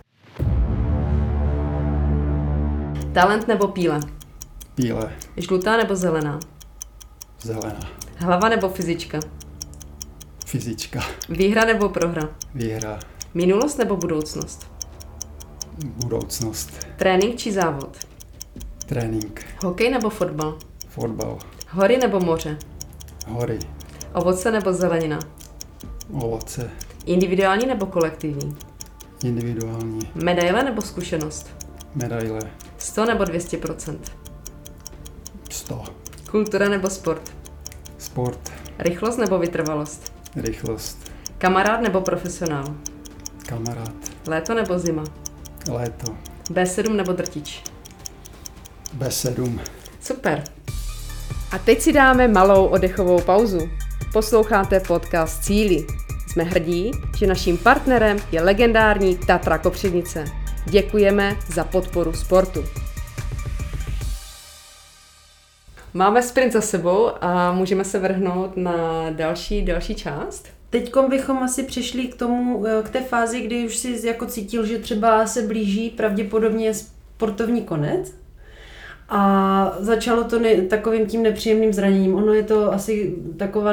Talent 3.12 3.48
nebo 3.48 3.68
píle? 3.68 4.00
Píle, 4.74 5.12
Žlutá 5.36 5.76
nebo 5.76 5.96
zelená? 5.96 6.40
zelená, 7.40 7.80
Hlava 8.16 8.48
nebo 8.48 8.68
fyzička? 8.68 9.20
fyzička, 10.46 11.00
Výhra 11.28 11.64
nebo 11.64 11.88
prohra? 11.88 12.28
výhra, 12.54 12.98
Minulost 13.34 13.78
nebo 13.78 13.96
budoucnost? 13.96 14.70
budoucnost, 15.84 16.86
Trénink 16.96 17.36
či 17.36 17.52
závod? 17.52 17.96
trénink, 18.86 19.44
Hokej 19.64 19.90
nebo 19.90 20.10
fotbal? 20.10 20.58
fotbal, 20.88 21.38
Hory 21.70 21.96
nebo 21.98 22.20
moře? 22.20 22.58
hory, 23.28 23.58
Ovoce 24.12 24.50
nebo 24.52 24.72
zelenina? 24.72 25.18
ovoce, 26.12 26.70
Individuální 27.06 27.66
nebo 27.66 27.86
kolektivní? 27.86 28.56
individuální, 29.24 29.98
Medaile 30.14 30.62
nebo 30.62 30.82
zkušenost? 30.82 31.50
medaile, 31.94 32.40
100 32.78 33.04
nebo 33.04 33.24
200% 33.24 33.98
100, 35.50 35.84
Kultura 36.30 36.68
nebo 36.68 36.90
sport? 36.90 37.32
sport, 37.98 38.52
Rychlost 38.78 39.16
nebo 39.18 39.38
vytrvalost? 39.38 40.12
rychlost, 40.36 41.12
Kamarád 41.38 41.80
nebo 41.80 42.00
profesionál? 42.00 42.64
kamarád, 43.46 43.92
Léto 44.26 44.54
nebo 44.54 44.78
zima? 44.78 45.04
léto, 45.70 46.16
B7 46.50 46.92
nebo 46.96 47.12
drtič? 47.12 47.62
B7. 48.98 49.60
Super. 50.00 50.44
A 51.52 51.58
teď 51.58 51.80
si 51.80 51.92
dáme 51.92 52.28
malou 52.28 52.66
oddechovou 52.66 53.20
pauzu. 53.20 53.58
Posloucháte 54.12 54.80
podcast 54.80 55.44
Cíly. 55.44 55.86
Jsme 56.34 56.44
hrdí, 56.44 56.90
že 57.16 57.26
naším 57.26 57.58
partnerem 57.58 58.16
je 58.32 58.42
legendární 58.42 59.18
Tatra 59.26 59.58
Kopřivnice. 59.58 60.24
Děkujeme 60.66 61.36
za 61.48 61.64
podporu 61.64 62.12
sportu. 62.12 62.64
Máme 65.94 66.22
sprint 66.22 66.52
za 66.52 66.60
sebou 66.60 67.10
a 67.20 67.52
můžeme 67.52 67.84
se 67.84 67.98
vrhnout 67.98 68.56
na 68.56 69.10
další, 69.10 69.62
další 69.62 69.94
část. 69.94 70.48
Teď 70.70 70.92
bychom 71.08 71.38
asi 71.38 71.62
přišli 71.62 72.06
k 72.06 72.14
tomu, 72.14 72.66
eh, 72.66 72.82
k 72.82 72.88
té 72.88 73.00
fázi, 73.00 73.40
kdy 73.40 73.66
už 73.66 73.76
si 73.76 74.06
jako 74.06 74.26
cítil, 74.26 74.66
že 74.66 74.78
třeba 74.78 75.26
se 75.26 75.42
blíží 75.42 75.90
pravděpodobně 75.90 76.74
sportovní 76.74 77.62
konec. 77.62 78.14
A 79.08 79.76
začalo 79.78 80.24
to 80.24 80.38
ne, 80.38 80.54
takovým 80.56 81.06
tím 81.06 81.22
nepříjemným 81.22 81.72
zraněním. 81.72 82.14
Ono 82.14 82.32
je 82.32 82.42
to 82.42 82.72
asi 82.72 83.14
taková 83.36 83.72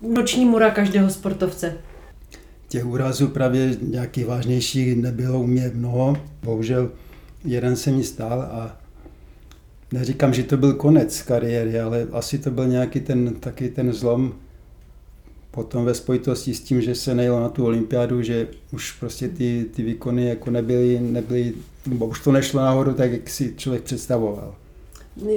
noční 0.00 0.44
mura 0.44 0.70
každého 0.70 1.10
sportovce. 1.10 1.78
Těch 2.72 2.86
úrazů 2.86 3.28
právě 3.28 3.76
nějakých 3.82 4.26
vážnějších 4.26 4.96
nebylo 4.96 5.40
u 5.40 5.46
mě 5.46 5.70
mnoho. 5.74 6.16
Bohužel 6.42 6.90
jeden 7.44 7.76
se 7.76 7.90
mi 7.90 8.04
stál 8.04 8.40
a 8.42 8.76
neříkám, 9.92 10.34
že 10.34 10.42
to 10.42 10.56
byl 10.56 10.72
konec 10.72 11.22
kariéry, 11.22 11.80
ale 11.80 12.06
asi 12.12 12.38
to 12.38 12.50
byl 12.50 12.66
nějaký 12.66 13.00
ten, 13.00 13.34
taky 13.34 13.68
ten 13.68 13.92
zlom 13.92 14.34
potom 15.50 15.84
ve 15.84 15.94
spojitosti 15.94 16.54
s 16.54 16.60
tím, 16.60 16.80
že 16.80 16.94
se 16.94 17.14
nejelo 17.14 17.40
na 17.40 17.48
tu 17.48 17.64
olympiádu, 17.64 18.22
že 18.22 18.48
už 18.72 18.92
prostě 18.92 19.28
ty, 19.28 19.66
ty 19.74 19.82
výkony 19.82 20.28
jako 20.28 20.50
nebyly, 20.50 20.98
nebyly, 21.00 21.52
nebo 21.86 22.06
už 22.06 22.20
to 22.20 22.32
nešlo 22.32 22.60
nahoru 22.60 22.92
tak, 22.94 23.12
jak 23.12 23.28
si 23.30 23.54
člověk 23.56 23.82
představoval. 23.82 24.54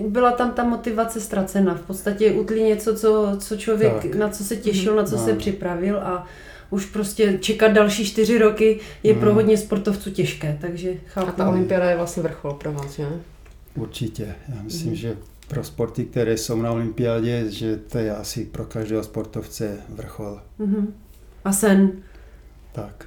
Byla 0.07 0.31
tam 0.31 0.51
ta 0.51 0.63
motivace 0.63 1.21
ztracena. 1.21 1.75
V 1.75 1.81
podstatě 1.81 2.31
utlí 2.31 2.63
něco, 2.63 2.95
co, 2.95 3.27
co 3.39 3.57
člověk, 3.57 3.93
Tak. 4.01 4.15
na 4.15 4.29
co 4.29 4.43
se 4.43 4.55
těšil, 4.55 4.95
na 4.95 5.03
co 5.03 5.15
No. 5.15 5.25
se 5.25 5.33
připravil 5.33 5.97
a 5.97 6.25
už 6.69 6.85
prostě 6.85 7.37
čekat 7.41 7.67
další 7.67 8.05
čtyři 8.05 8.37
roky 8.37 8.79
je 9.03 9.13
Mm. 9.13 9.19
pro 9.19 9.33
hodně 9.33 9.57
sportovců 9.57 10.11
těžké, 10.11 10.57
takže 10.61 10.93
chápu. 11.07 11.27
A 11.27 11.31
ta 11.31 11.49
olympiáda 11.49 11.89
je 11.89 11.97
vlastně 11.97 12.23
vrchol 12.23 12.53
pro 12.53 12.73
vás, 12.73 12.95
že? 12.95 13.07
Určitě. 13.75 14.35
Já 14.55 14.61
myslím, 14.63 14.87
Mhm. 14.87 14.95
že 14.95 15.17
pro 15.47 15.63
sporty, 15.63 16.05
které 16.05 16.37
jsou 16.37 16.61
na 16.61 16.71
olympiádě, 16.71 17.45
že 17.51 17.77
to 17.77 17.97
je 17.97 18.15
asi 18.15 18.45
pro 18.45 18.65
každého 18.65 19.03
sportovce 19.03 19.77
vrchol. 19.89 20.39
Mhm. 20.59 20.93
A 21.45 21.51
sen. 21.53 21.91
Tak. 22.71 23.05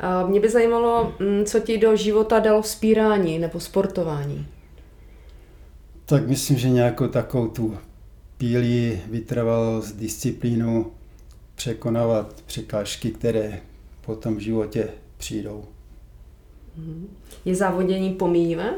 A 0.00 0.26
mě 0.26 0.40
by 0.40 0.48
zajímalo, 0.50 1.12
mm, 1.20 1.44
co 1.44 1.60
ti 1.60 1.78
do 1.78 1.96
života 1.96 2.38
dalo 2.38 2.62
vzpírání 2.62 3.38
nebo 3.38 3.60
sportování. 3.60 4.46
Tak 6.06 6.28
myslím, 6.28 6.58
že 6.58 6.68
nějakou 6.70 7.06
takovou 7.08 7.48
tu 7.48 7.76
píli, 8.38 9.00
vytrvalost, 9.10 9.96
disciplínu, 9.96 10.92
překonávat 11.58 12.42
překážky, 12.46 13.10
které 13.10 13.60
potom 14.06 14.36
v 14.36 14.40
životě 14.40 14.88
přijdou. 15.16 15.64
Je 17.44 17.54
závodění 17.54 18.14
pomíjivé? 18.14 18.74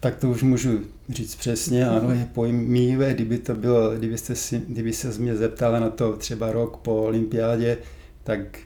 Tak 0.00 0.16
to 0.16 0.30
už 0.30 0.42
můžu 0.42 0.80
říct 1.08 1.34
přesně, 1.36 1.88
ano, 1.88 2.10
je 2.10 2.28
pojmivé, 2.34 3.14
kdyby 3.14 3.38
to 3.38 3.54
bylo, 3.54 3.90
kdybyste 3.90 4.34
si, 4.34 4.62
kdyby 4.68 4.92
se 4.92 5.08
mě 5.18 5.36
zeptala 5.36 5.80
na 5.80 5.90
to 5.90 6.16
třeba 6.16 6.52
rok 6.52 6.76
po 6.76 7.02
olympiádě, 7.02 7.78
tak 8.24 8.58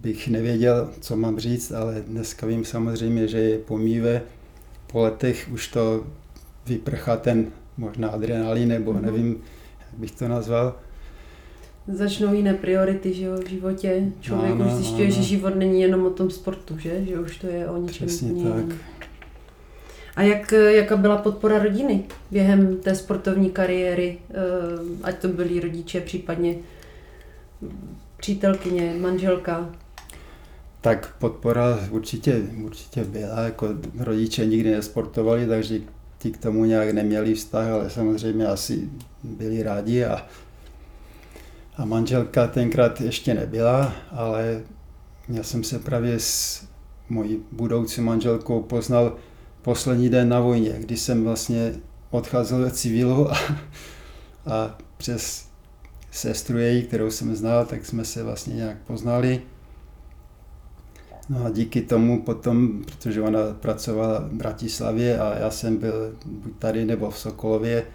bych 0.00 0.28
nevěděl, 0.28 0.90
co 1.00 1.16
mám 1.16 1.38
říct, 1.38 1.72
ale 1.72 2.02
dneska 2.06 2.46
vím 2.46 2.64
samozřejmě, 2.64 3.28
že 3.28 3.38
je 3.38 3.58
pomívé. 3.58 4.22
Po 4.86 5.00
letech 5.02 5.48
už 5.52 5.68
to 5.68 6.06
vyprchá 6.66 7.16
ten 7.16 7.46
možná 7.76 8.08
adrenalin, 8.08 8.68
nebo 8.68 8.92
Mhm. 8.92 9.02
nevím, 9.04 9.40
jak 9.80 10.00
bych 10.00 10.10
to 10.10 10.28
nazval. 10.28 10.76
Začnou 11.88 12.34
jiné 12.34 12.54
priority 12.54 13.14
že 13.14 13.24
jo, 13.24 13.36
v 13.44 13.48
životě. 13.48 14.02
Člověk 14.20 14.52
Ano, 14.52 14.66
už 14.66 14.72
zjišťuje, 14.72 15.06
ano. 15.06 15.14
že 15.16 15.22
život 15.22 15.56
není 15.56 15.80
jenom 15.82 16.06
o 16.06 16.10
tom 16.10 16.30
sportu, 16.30 16.78
že? 16.78 17.04
Že 17.04 17.18
už 17.20 17.38
to 17.38 17.46
je 17.46 17.68
o 17.68 17.76
něčem 17.78 18.06
Přesně 18.06 18.28
jiném. 18.32 18.68
tak. 18.68 18.76
A 20.16 20.22
jak, 20.22 20.52
jaká 20.52 20.96
byla 20.96 21.16
podpora 21.16 21.58
rodiny 21.62 22.04
během 22.30 22.76
té 22.76 22.94
sportovní 22.94 23.50
kariéry? 23.50 24.18
Eh, 24.30 24.34
Ať 25.02 25.18
to 25.18 25.28
byli 25.28 25.60
rodiče, 25.60 26.00
případně 26.00 26.56
přítelkyně, 28.16 28.94
manželka. 29.00 29.70
Tak 30.80 31.14
podpora 31.18 31.78
určitě, 31.90 32.42
určitě 32.64 33.04
byla, 33.04 33.40
jako 33.40 33.68
rodiče 33.98 34.46
nikdy 34.46 34.70
nesportovali, 34.70 35.46
takže 35.46 35.78
ti 36.18 36.30
k 36.30 36.38
tomu 36.38 36.64
nějak 36.64 36.90
neměli 36.90 37.34
vztah, 37.34 37.68
ale 37.68 37.90
samozřejmě 37.90 38.46
asi 38.46 38.88
byli 39.22 39.62
rádi 39.62 40.04
a, 40.04 40.26
a 41.76 41.84
manželka 41.84 42.46
tenkrát 42.46 43.00
ještě 43.00 43.34
nebyla, 43.34 43.92
ale 44.10 44.62
já 45.28 45.42
jsem 45.42 45.64
se 45.64 45.78
právě 45.78 46.18
s 46.18 46.64
mojí 47.08 47.42
budoucí 47.52 48.00
manželkou 48.00 48.62
poznal 48.62 49.16
poslední 49.62 50.08
den 50.08 50.28
na 50.28 50.40
vojně, 50.40 50.74
kdy 50.78 50.96
jsem 50.96 51.24
vlastně 51.24 51.74
odcházel 52.10 52.64
do 52.64 52.70
civilu 52.70 53.32
a, 53.32 53.36
a 54.46 54.78
přes 54.96 55.48
sestru 56.10 56.58
její, 56.58 56.82
kterou 56.82 57.10
jsem 57.10 57.36
znal, 57.36 57.66
tak 57.66 57.86
jsme 57.86 58.04
se 58.04 58.22
vlastně 58.22 58.54
nějak 58.54 58.76
poznali. 58.86 59.42
No 61.28 61.44
a 61.44 61.50
díky 61.50 61.82
tomu 61.82 62.22
potom, 62.22 62.84
protože 62.84 63.22
ona 63.22 63.40
pracovala 63.60 64.18
v 64.18 64.32
Bratislavě 64.32 65.18
a 65.18 65.38
já 65.38 65.50
jsem 65.50 65.76
byl 65.76 66.16
buď 66.26 66.52
tady 66.58 66.84
nebo 66.84 67.10
v 67.10 67.18
Sokolově, 67.18 67.86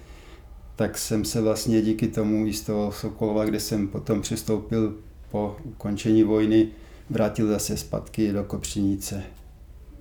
tak 0.80 0.98
jsem 0.98 1.26
se 1.26 1.42
vlastně 1.42 1.82
díky 1.82 2.08
tomu 2.08 2.48
i 2.48 2.54
z 2.54 2.62
toho 2.62 2.92
Sokolova, 2.92 3.46
kde 3.46 3.60
jsem 3.60 3.88
potom 3.88 4.22
přistoupil 4.22 4.96
po 5.32 5.58
ukončení 5.64 6.24
vojny, 6.24 6.68
vrátil 7.10 7.48
zase 7.48 7.78
zpátky 7.78 8.32
do 8.32 8.44
Kopřinice. 8.44 9.24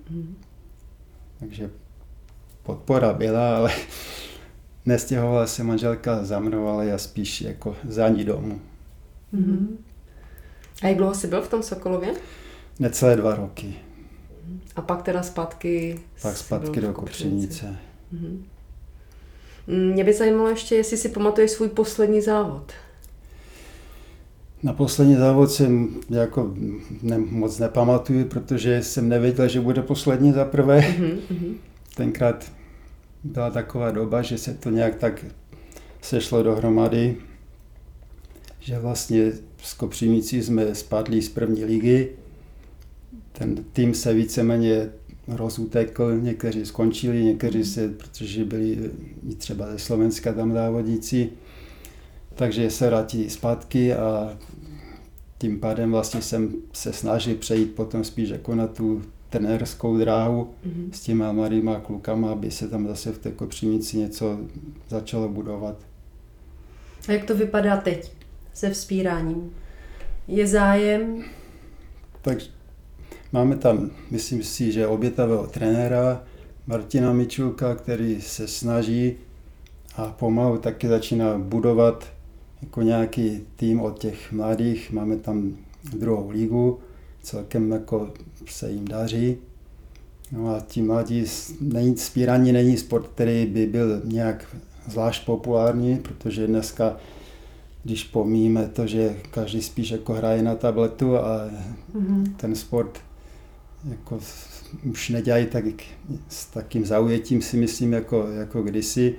Mm. 0.09 0.35
Takže 1.39 1.69
podpora 2.63 3.13
byla, 3.13 3.57
ale 3.57 3.71
nestěhovala 4.85 5.47
se 5.47 5.63
manželka 5.63 6.23
za 6.23 6.39
mnou, 6.39 6.67
ale 6.67 6.85
já 6.85 6.97
spíš 6.97 7.41
jako 7.41 7.75
za 7.87 8.09
ní 8.09 8.23
domů. 8.23 8.61
Mm-hmm. 9.33 9.67
A 10.81 10.87
jak 10.87 10.97
dlouho 10.97 11.15
jsi 11.15 11.27
byl 11.27 11.41
v 11.41 11.49
tom 11.49 11.63
Sokolově? 11.63 12.13
Necelé 12.79 13.15
dva 13.15 13.35
roky. 13.35 13.75
A 14.75 14.81
pak 14.81 15.01
teda 15.01 15.23
zpátky? 15.23 15.99
Pak 16.21 16.37
zpátky 16.37 16.81
do 16.81 16.93
Kopřinice. 16.93 17.77
Mm-hmm. 18.13 18.43
Mě 19.69 20.03
by 20.03 20.13
zajímalo 20.13 20.49
ještě, 20.49 20.75
jestli 20.75 20.97
si 20.97 21.09
pamatuješ 21.09 21.51
svůj 21.51 21.69
poslední 21.69 22.21
závod. 22.21 22.71
Na 24.63 24.73
poslední 24.73 25.15
závod 25.15 25.51
jsem 25.51 25.95
jako 26.09 26.53
ne, 27.01 27.17
moc 27.17 27.59
nepamatuju, 27.59 28.25
protože 28.25 28.83
jsem 28.83 29.09
nevěděl, 29.09 29.47
že 29.47 29.61
bude 29.61 29.81
poslední 29.81 30.31
za 30.31 30.45
prvé. 30.45 30.79
Mm-hmm. 30.79 31.53
Tenkrát 31.95 32.51
byla 33.23 33.51
taková 33.51 33.91
doba, 33.91 34.21
že 34.21 34.37
se 34.37 34.53
to 34.53 34.69
nějak 34.69 34.95
tak 34.95 35.25
sešlo 36.01 36.43
dohromady, 36.43 37.17
že 38.59 38.79
vlastně 38.79 39.31
s 39.63 39.73
Kopřivnicí 39.73 40.43
jsme 40.43 40.75
spadli 40.75 41.21
z 41.21 41.29
první 41.29 41.65
ligy. 41.65 42.09
Ten 43.31 43.63
tým 43.73 43.93
se 43.93 44.13
víceméně 44.13 44.89
rozutekl, 45.29 46.17
někteří 46.21 46.65
skončili, 46.65 47.23
někteří 47.23 47.65
se, 47.65 47.89
protože 47.89 48.45
byli 48.45 48.91
i 49.29 49.35
třeba 49.35 49.71
ze 49.71 49.79
Slovenska 49.79 50.33
tam 50.33 50.53
závodníci, 50.53 51.29
takže 52.35 52.69
se 52.69 52.87
vrátili 52.87 53.29
zpátky 53.29 53.93
a 53.93 54.37
tím 55.37 55.59
pádem 55.59 55.91
vlastně 55.91 56.21
jsem 56.21 56.53
se 56.73 56.93
snažil 56.93 57.35
přejít 57.35 57.75
potom 57.75 58.03
spíš 58.03 58.29
jako 58.29 58.55
na 58.55 58.67
tu 58.67 59.01
trenérskou 59.29 59.97
dráhu 59.97 60.49
mm-hmm. 60.67 60.89
s 60.91 60.99
těma 60.99 61.31
mladýma 61.31 61.79
klukama, 61.79 62.31
aby 62.31 62.51
se 62.51 62.67
tam 62.67 62.87
zase 62.87 63.11
v 63.11 63.17
té 63.17 63.31
kopřinici 63.31 63.97
něco 63.97 64.39
začalo 64.89 65.29
budovat. 65.29 65.75
A 67.07 67.11
jak 67.11 67.25
to 67.25 67.35
vypadá 67.35 67.77
teď 67.77 68.11
se 68.53 68.69
vzpíráním? 68.69 69.51
Je 70.27 70.47
zájem? 70.47 71.23
Tak 72.21 72.37
máme 73.31 73.55
tam, 73.55 73.89
myslím 74.11 74.43
si, 74.43 74.71
že 74.71 74.87
obětavého 74.87 75.47
trenéra 75.47 76.23
Martina 76.67 77.13
Mičulka, 77.13 77.75
který 77.75 78.21
se 78.21 78.47
snaží 78.47 79.13
a 79.95 80.05
pomalu 80.05 80.57
taky 80.57 80.87
začíná 80.87 81.37
budovat 81.37 82.07
jako 82.61 82.81
nějaký 82.81 83.41
tým 83.55 83.81
od 83.81 83.99
těch 83.99 84.31
mladých. 84.31 84.91
Máme 84.91 85.17
tam 85.17 85.57
druhou 85.93 86.29
ligu, 86.29 86.79
celkem 87.21 87.71
jako 87.71 88.11
se 88.45 88.71
jim 88.71 88.85
daří. 88.85 89.37
No 90.31 90.55
a 90.55 90.59
ti 90.67 90.81
mladí, 90.81 91.25
není, 91.61 91.97
spírání 91.97 92.51
není 92.51 92.77
sport, 92.77 93.07
který 93.07 93.45
by 93.45 93.65
byl 93.65 94.01
nějak 94.03 94.55
zvlášť 94.87 95.25
populární, 95.25 95.97
protože 95.97 96.47
dneska, 96.47 96.97
když 97.83 98.03
pomíme 98.03 98.67
to, 98.67 98.87
že 98.87 99.15
každý 99.31 99.61
spíš 99.61 99.91
jako 99.91 100.13
hraje 100.13 100.43
na 100.43 100.55
tabletu 100.55 101.17
a 101.17 101.49
mm-hmm. 101.95 102.33
ten 102.37 102.55
sport 102.55 102.99
jako 103.89 104.19
už 104.83 105.09
nedělají 105.09 105.45
tak, 105.45 105.63
s 106.29 106.45
takým 106.45 106.85
zaujetím 106.85 107.41
si 107.41 107.57
myslím 107.57 107.93
jako, 107.93 108.27
jako 108.27 108.61
kdysi, 108.61 109.15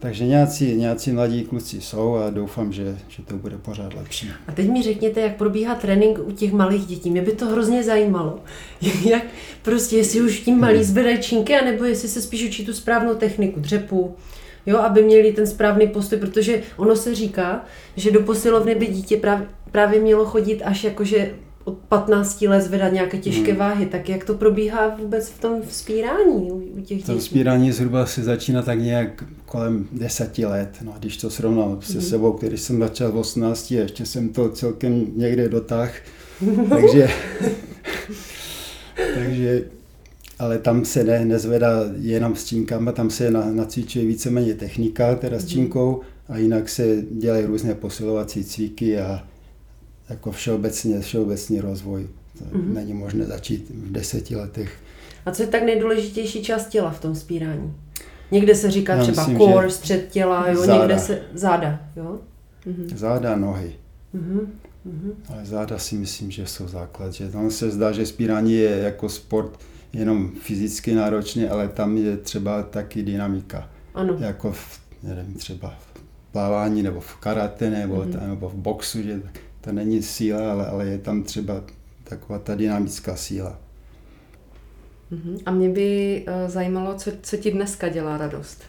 takže 0.00 0.26
nějací, 0.26 0.76
nějací 0.76 1.12
mladí 1.12 1.42
kluci 1.42 1.80
jsou 1.80 2.14
a 2.14 2.30
doufám, 2.30 2.72
že, 2.72 2.98
že 3.08 3.22
to 3.22 3.36
bude 3.36 3.58
pořád 3.58 3.94
lepší. 3.94 4.30
A 4.46 4.52
teď 4.52 4.68
mi 4.70 4.82
řekněte, 4.82 5.20
jak 5.20 5.36
probíhá 5.36 5.74
trénink 5.74 6.18
u 6.18 6.32
těch 6.32 6.52
malých 6.52 6.86
dětí. 6.86 7.10
Mě 7.10 7.22
by 7.22 7.32
to 7.32 7.46
hrozně 7.46 7.84
zajímalo. 7.84 8.40
jak 9.04 9.22
prostě, 9.62 9.96
jestli 9.96 10.20
už 10.20 10.40
tím 10.40 10.60
malí 10.60 10.84
zvedají 10.84 11.18
činky, 11.18 11.54
anebo 11.56 11.84
jestli 11.84 12.08
se 12.08 12.22
spíš 12.22 12.48
učí 12.48 12.66
tu 12.66 12.72
správnou 12.72 13.14
techniku, 13.14 13.60
dřepu, 13.60 14.16
jo, 14.66 14.78
aby 14.78 15.02
měli 15.02 15.32
ten 15.32 15.46
správný 15.46 15.86
postoj, 15.86 16.18
protože 16.18 16.62
ono 16.76 16.96
se 16.96 17.14
říká, 17.14 17.64
že 17.96 18.10
do 18.10 18.20
posilovny 18.20 18.74
by 18.74 18.86
dítě 18.86 19.16
právě, 19.16 19.48
právě 19.70 20.00
mělo 20.00 20.24
chodit 20.24 20.62
až 20.62 20.84
jakože 20.84 21.34
od 21.64 21.78
15 21.78 22.42
let 22.42 22.60
zvedat 22.60 22.92
nějaké 22.92 23.18
těžké 23.18 23.50
hmm. 23.50 23.58
váhy, 23.58 23.86
tak 23.86 24.08
jak 24.08 24.24
to 24.24 24.34
probíhá 24.34 24.96
vůbec 24.96 25.28
v 25.28 25.40
tom 25.40 25.62
vzpírání 25.68 26.50
u 26.50 26.80
těch 26.80 26.98
dětí? 26.98 27.02
To 27.02 27.18
vzpírání 27.18 27.72
zhruba 27.72 28.06
se 28.06 28.22
začíná 28.22 28.62
tak 28.62 28.80
nějak 28.80 29.24
kolem 29.46 29.88
10 29.92 30.38
let, 30.38 30.76
no, 30.82 30.94
když 30.98 31.16
to 31.16 31.30
srovnám 31.30 31.82
se 31.82 31.92
hmm. 31.92 32.02
sebou, 32.02 32.32
který 32.32 32.58
jsem 32.58 32.78
začal 32.78 33.12
v 33.12 33.16
18 33.16 33.70
a 33.70 33.74
ještě 33.74 34.06
jsem 34.06 34.28
to 34.28 34.48
celkem 34.48 35.06
někde 35.16 35.48
dotáhl, 35.48 35.92
takže, 36.68 37.08
takže 39.14 39.64
ale 40.38 40.58
tam 40.58 40.84
se 40.84 41.04
ne, 41.04 41.24
nezvedá 41.24 41.84
jenom 41.98 42.36
s 42.36 42.44
činkama, 42.44 42.92
tam 42.92 43.10
se 43.10 43.30
na, 43.30 43.52
nacvičuje 43.52 44.06
víceméně 44.06 44.54
technika, 44.54 45.14
teda 45.14 45.38
s 45.38 45.40
hmm. 45.40 45.50
činkou, 45.50 46.00
a 46.28 46.38
jinak 46.38 46.68
se 46.68 46.96
dělají 47.10 47.44
různé 47.44 47.74
posilovací 47.74 48.44
cviky 48.44 48.98
a 48.98 49.29
jako 50.10 50.32
všeobecně, 50.32 51.00
všeobecný 51.00 51.60
rozvoj. 51.60 52.06
To 52.38 52.44
mm-hmm. 52.44 52.74
není 52.74 52.94
možné 52.94 53.24
začít 53.24 53.70
v 53.70 53.92
deseti 53.92 54.36
letech. 54.36 54.78
A 55.26 55.30
co 55.30 55.42
je 55.42 55.48
tak 55.48 55.62
nejdůležitější 55.62 56.42
část 56.42 56.68
těla 56.68 56.90
v 56.90 57.00
tom 57.00 57.14
spírání? 57.14 57.74
Někde 58.30 58.54
se 58.54 58.70
říká 58.70 58.94
Já 58.94 59.02
třeba 59.02 59.26
myslím, 59.26 59.38
core, 59.38 59.70
střed 59.70 60.08
těla, 60.10 60.48
jo? 60.48 60.60
Záda. 60.60 60.78
někde 60.78 60.98
se 60.98 61.22
záda, 61.34 61.80
jo? 61.96 62.18
Mm-hmm. 62.66 62.96
Záda, 62.96 63.36
nohy. 63.36 63.72
Mm-hmm. 64.14 64.46
Ale 65.28 65.44
záda 65.44 65.78
si 65.78 65.94
myslím, 65.94 66.30
že 66.30 66.46
jsou 66.46 66.68
základ. 66.68 67.12
Že 67.12 67.28
tam 67.28 67.50
se 67.50 67.70
zdá, 67.70 67.92
že 67.92 68.06
spírání 68.06 68.54
je 68.54 68.78
jako 68.78 69.08
sport 69.08 69.58
jenom 69.92 70.30
fyzicky 70.42 70.94
náročný, 70.94 71.48
ale 71.48 71.68
tam 71.68 71.96
je 71.96 72.16
třeba 72.16 72.62
taky 72.62 73.02
dynamika. 73.02 73.70
Ano. 73.94 74.16
Jako 74.18 74.52
v, 74.52 74.80
nevím, 75.02 75.34
třeba 75.34 75.74
v 75.78 76.00
plávání 76.32 76.82
nebo 76.82 77.00
v 77.00 77.16
karate 77.16 77.70
nebo, 77.70 77.96
mm-hmm. 77.96 78.28
nebo 78.28 78.48
v 78.48 78.54
boxu, 78.54 79.02
že 79.02 79.22
to 79.60 79.72
není 79.72 80.02
síla, 80.02 80.52
ale, 80.52 80.66
ale 80.66 80.86
je 80.86 80.98
tam 80.98 81.22
třeba 81.22 81.64
taková 82.04 82.38
ta 82.38 82.54
dynamická 82.54 83.16
síla. 83.16 83.58
Mhm. 85.10 85.38
A 85.46 85.50
mě 85.50 85.68
by 85.68 86.22
uh, 86.28 86.50
zajímalo, 86.50 86.94
co, 86.94 87.10
co 87.22 87.36
ti 87.36 87.50
dneska 87.50 87.88
dělá 87.88 88.16
radost? 88.18 88.62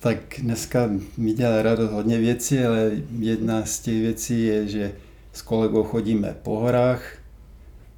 Tak 0.00 0.18
dneska 0.38 0.90
mi 1.16 1.32
dělá 1.32 1.62
radost 1.62 1.90
hodně 1.90 2.18
věcí, 2.18 2.58
ale 2.58 2.90
jedna 3.18 3.64
z 3.64 3.80
těch 3.80 4.00
věcí 4.00 4.46
je, 4.46 4.68
že 4.68 4.92
s 5.32 5.42
kolegou 5.42 5.82
chodíme 5.82 6.36
po 6.42 6.58
horách 6.58 7.16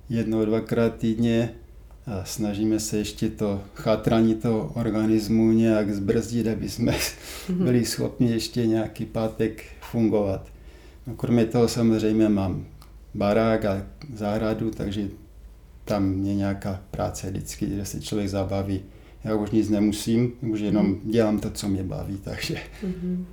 jednou, 0.08 0.44
dvakrát 0.44 0.96
týdně 0.96 1.54
a 2.06 2.24
snažíme 2.24 2.80
se 2.80 2.96
ještě 2.96 3.28
to 3.28 3.62
chátrání 3.74 4.34
toho 4.34 4.72
organismu 4.74 5.52
nějak 5.52 5.94
zbrzdit, 5.94 6.46
aby 6.46 6.68
jsme 6.68 6.94
byli 7.48 7.84
schopni 7.84 8.30
ještě 8.30 8.66
nějaký 8.66 9.04
pátek 9.04 9.64
fungovat. 9.80 10.53
No, 11.06 11.14
kromě 11.16 11.44
toho 11.46 11.68
samozřejmě 11.68 12.28
mám 12.28 12.66
barák 13.14 13.64
a 13.64 13.86
zahradu, 14.14 14.70
takže 14.70 15.08
tam 15.84 16.04
mě 16.04 16.34
nějaká 16.34 16.80
práce 16.90 17.30
vždycky, 17.30 17.66
kde 17.66 17.84
se 17.84 18.00
člověk 18.00 18.28
zabaví. 18.28 18.82
Já 19.24 19.34
už 19.34 19.50
nic 19.50 19.70
nemusím, 19.70 20.32
už 20.40 20.60
jenom 20.60 20.86
mhm. 20.86 21.10
dělám 21.10 21.38
to, 21.38 21.50
co 21.50 21.68
mě 21.68 21.82
baví, 21.82 22.18
takže. 22.24 22.54
Mm-hmm. 22.54 23.24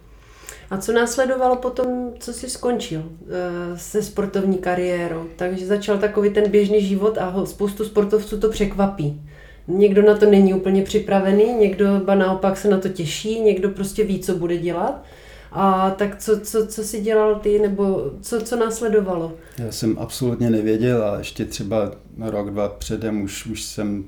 A 0.70 0.78
co 0.78 0.94
následovalo 0.94 1.56
potom, 1.56 2.14
co 2.20 2.34
jsi 2.34 2.50
skončil 2.50 3.04
e, 3.04 3.78
se 3.78 4.04
sportovní 4.04 4.58
kariérou? 4.58 5.28
Takže 5.36 5.66
začal 5.66 5.98
takový 5.98 6.30
ten 6.30 6.52
běžný 6.52 6.86
život 6.86 7.18
a 7.18 7.46
spoustu 7.46 7.86
sportovců 7.86 8.40
to 8.40 8.50
překvapí. 8.50 9.22
Někdo 9.68 10.02
na 10.02 10.18
to 10.18 10.26
není 10.26 10.54
úplně 10.54 10.84
připravený, 10.84 11.54
někdo 11.54 12.02
ba 12.06 12.16
naopak 12.16 12.58
se 12.58 12.70
na 12.70 12.80
to 12.80 12.90
těší, 12.90 13.42
někdo 13.42 13.70
prostě 13.70 14.04
ví, 14.04 14.20
co 14.20 14.36
bude 14.36 14.58
dělat. 14.58 15.04
A 15.52 15.92
tak 15.92 16.20
co, 16.20 16.40
co, 16.40 16.68
co 16.68 16.84
jsi 16.84 17.02
dělal 17.02 17.36
ty, 17.36 17.60
nebo 17.60 18.12
co, 18.22 18.42
co 18.42 18.56
následovalo? 18.56 19.34
Já 19.58 19.72
jsem 19.72 19.98
absolutně 20.00 20.50
nevěděl 20.50 21.04
a 21.04 21.18
ještě 21.18 21.46
třeba 21.46 21.92
rok, 22.20 22.50
dva 22.50 22.70
předem 22.70 23.22
už, 23.22 23.46
už 23.46 23.64
jsem 23.64 24.06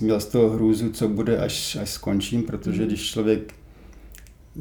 měl 0.00 0.20
z 0.20 0.26
toho 0.26 0.50
hrůzu, 0.50 0.90
co 0.90 1.08
bude, 1.08 1.38
až, 1.38 1.76
až 1.76 1.90
skončím, 1.90 2.42
protože 2.42 2.86
když 2.86 3.10
člověk 3.10 3.54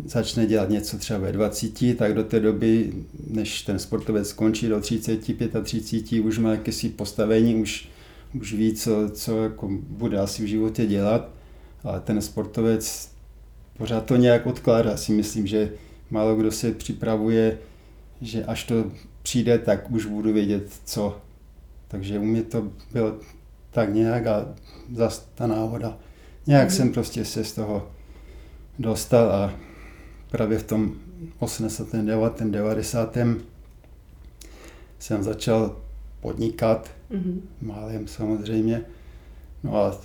začne 0.05 0.45
dělat 0.45 0.69
něco 0.69 0.97
třeba 0.97 1.19
ve 1.19 1.31
20, 1.31 1.97
tak 1.97 2.13
do 2.13 2.23
té 2.23 2.39
doby, 2.39 2.93
než 3.27 3.61
ten 3.61 3.79
sportovec 3.79 4.29
skončí 4.29 4.67
do 4.67 4.79
30, 4.81 5.19
35, 5.63 6.19
už 6.19 6.37
má 6.37 6.51
jakési 6.51 6.89
postavení, 6.89 7.55
už, 7.55 7.89
už 8.41 8.53
ví, 8.53 8.73
co, 8.73 9.09
co 9.09 9.43
jako 9.43 9.69
bude 9.89 10.19
asi 10.19 10.43
v 10.43 10.47
životě 10.47 10.85
dělat. 10.85 11.29
Ale 11.83 11.99
ten 11.99 12.21
sportovec 12.21 13.09
pořád 13.77 14.05
to 14.05 14.15
nějak 14.15 14.45
odkládá. 14.45 14.97
Si 14.97 15.11
myslím, 15.11 15.47
že 15.47 15.71
málo 16.09 16.35
kdo 16.35 16.51
se 16.51 16.71
připravuje, 16.71 17.57
že 18.21 18.45
až 18.45 18.63
to 18.63 18.91
přijde, 19.23 19.59
tak 19.59 19.91
už 19.91 20.05
budu 20.05 20.33
vědět, 20.33 20.73
co. 20.85 21.21
Takže 21.87 22.19
u 22.19 22.23
mě 22.23 22.43
to 22.43 22.71
bylo 22.91 23.15
tak 23.71 23.93
nějak 23.93 24.27
a 24.27 24.45
zase 24.93 25.21
ta 25.35 25.47
náhoda. 25.47 25.97
Nějak 26.47 26.69
mm-hmm. 26.69 26.75
jsem 26.75 26.93
prostě 26.93 27.25
se 27.25 27.43
z 27.43 27.53
toho 27.53 27.91
dostal 28.79 29.31
a 29.31 29.53
právě 30.31 30.57
v 30.57 30.63
tom 30.63 30.95
89. 31.39 32.41
90. 32.41 33.17
jsem 34.99 35.23
začal 35.23 35.75
podnikat, 36.21 36.91
mm-hmm. 37.11 37.39
málem 37.61 38.07
samozřejmě. 38.07 38.81
No 39.63 39.75
a 39.75 39.97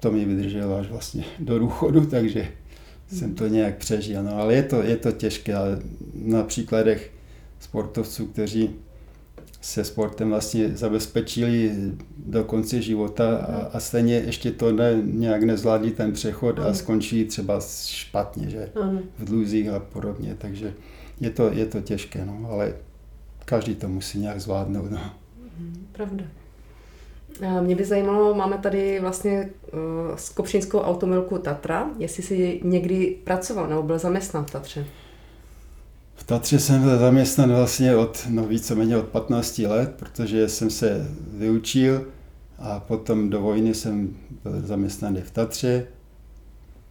to 0.00 0.10
mi 0.10 0.24
vydrželo 0.24 0.76
až 0.76 0.88
vlastně 0.88 1.24
do 1.38 1.58
důchodu, 1.58 2.06
takže. 2.06 2.48
Jsem 3.12 3.34
to 3.34 3.46
nějak 3.46 3.76
přežil. 3.76 4.22
No 4.22 4.36
ale 4.36 4.54
je 4.54 4.62
to, 4.62 4.82
je 4.82 4.96
to 4.96 5.12
těžké, 5.12 5.54
ale 5.54 5.78
na 6.14 6.42
příkladech 6.42 7.12
sportovců, 7.60 8.26
kteří 8.26 8.70
se 9.60 9.84
sportem 9.84 10.28
vlastně 10.28 10.76
zabezpečili 10.76 11.72
do 12.16 12.44
konce 12.44 12.82
života 12.82 13.36
a, 13.36 13.56
a 13.76 13.80
stejně 13.80 14.14
ještě 14.14 14.50
to 14.50 14.72
ne, 14.72 15.00
nějak 15.04 15.42
nezvládli 15.42 15.90
ten 15.90 16.12
přechod 16.12 16.58
a 16.58 16.74
skončí 16.74 17.24
třeba 17.24 17.60
špatně, 17.86 18.50
že 18.50 18.70
v 19.18 19.24
dluzích 19.24 19.68
a 19.68 19.80
podobně, 19.80 20.34
takže 20.38 20.74
je 21.20 21.30
to, 21.30 21.52
je 21.52 21.66
to 21.66 21.80
těžké, 21.80 22.24
no, 22.24 22.48
ale 22.50 22.74
každý 23.44 23.74
to 23.74 23.88
musí 23.88 24.18
nějak 24.18 24.40
zvládnout. 24.40 24.90
No. 24.90 25.00
Pravda. 25.92 26.24
Mě 27.60 27.76
by 27.76 27.84
zajímalo, 27.84 28.34
máme 28.34 28.58
tady 28.58 29.00
vlastně 29.00 29.50
uh, 29.72 30.16
skopřinskou 30.16 30.78
automilku 30.78 31.38
Tatra, 31.38 31.90
jestli 31.98 32.22
jsi 32.22 32.60
někdy 32.64 33.16
pracoval 33.24 33.68
nebo 33.68 33.82
byl 33.82 33.98
zaměstnán 33.98 34.44
v 34.44 34.50
Tatře. 34.50 34.86
V 36.14 36.24
Tatře 36.24 36.58
jsem 36.58 36.82
byl 36.82 36.98
zaměstnan 36.98 37.52
vlastně 37.52 37.96
od, 37.96 38.26
no 38.28 38.46
víceméně 38.46 38.96
od 38.96 39.08
15 39.08 39.58
let, 39.58 39.94
protože 39.98 40.48
jsem 40.48 40.70
se 40.70 41.06
vyučil 41.32 42.04
a 42.58 42.80
potom 42.80 43.30
do 43.30 43.40
vojny 43.40 43.74
jsem 43.74 44.16
byl 44.44 44.60
zaměstnaný 44.60 45.20
v 45.20 45.30
Tatře. 45.30 45.86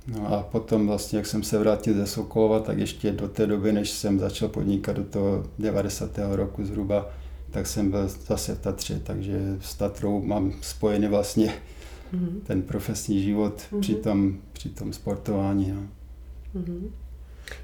No 0.07 0.33
a 0.33 0.43
potom 0.43 0.87
vlastně, 0.87 1.17
jak 1.17 1.25
jsem 1.25 1.43
se 1.43 1.57
vrátil 1.57 1.93
ze 1.93 2.07
Sokolova, 2.07 2.59
tak 2.59 2.77
ještě 2.77 3.11
do 3.11 3.27
té 3.27 3.47
doby, 3.47 3.73
než 3.73 3.89
jsem 3.89 4.19
začal 4.19 4.49
podnikat 4.49 4.95
do 4.95 5.03
toho 5.03 5.43
90. 5.59 6.11
roku 6.31 6.65
zhruba, 6.65 7.09
tak 7.51 7.67
jsem 7.67 7.91
byl 7.91 8.07
zase 8.07 8.55
v 8.55 8.59
Tatře, 8.59 8.99
takže 8.99 9.39
s 9.61 9.75
Tatrou 9.75 10.21
mám 10.21 10.53
spojený 10.61 11.07
vlastně 11.07 11.53
mm-hmm. 12.13 12.41
ten 12.43 12.61
profesní 12.61 13.23
život 13.23 13.53
mm-hmm. 13.53 13.79
při, 13.79 13.95
tom, 13.95 14.33
při 14.53 14.69
tom 14.69 14.93
sportování. 14.93 15.71
No. 15.71 15.81
Mm-hmm. 16.61 16.89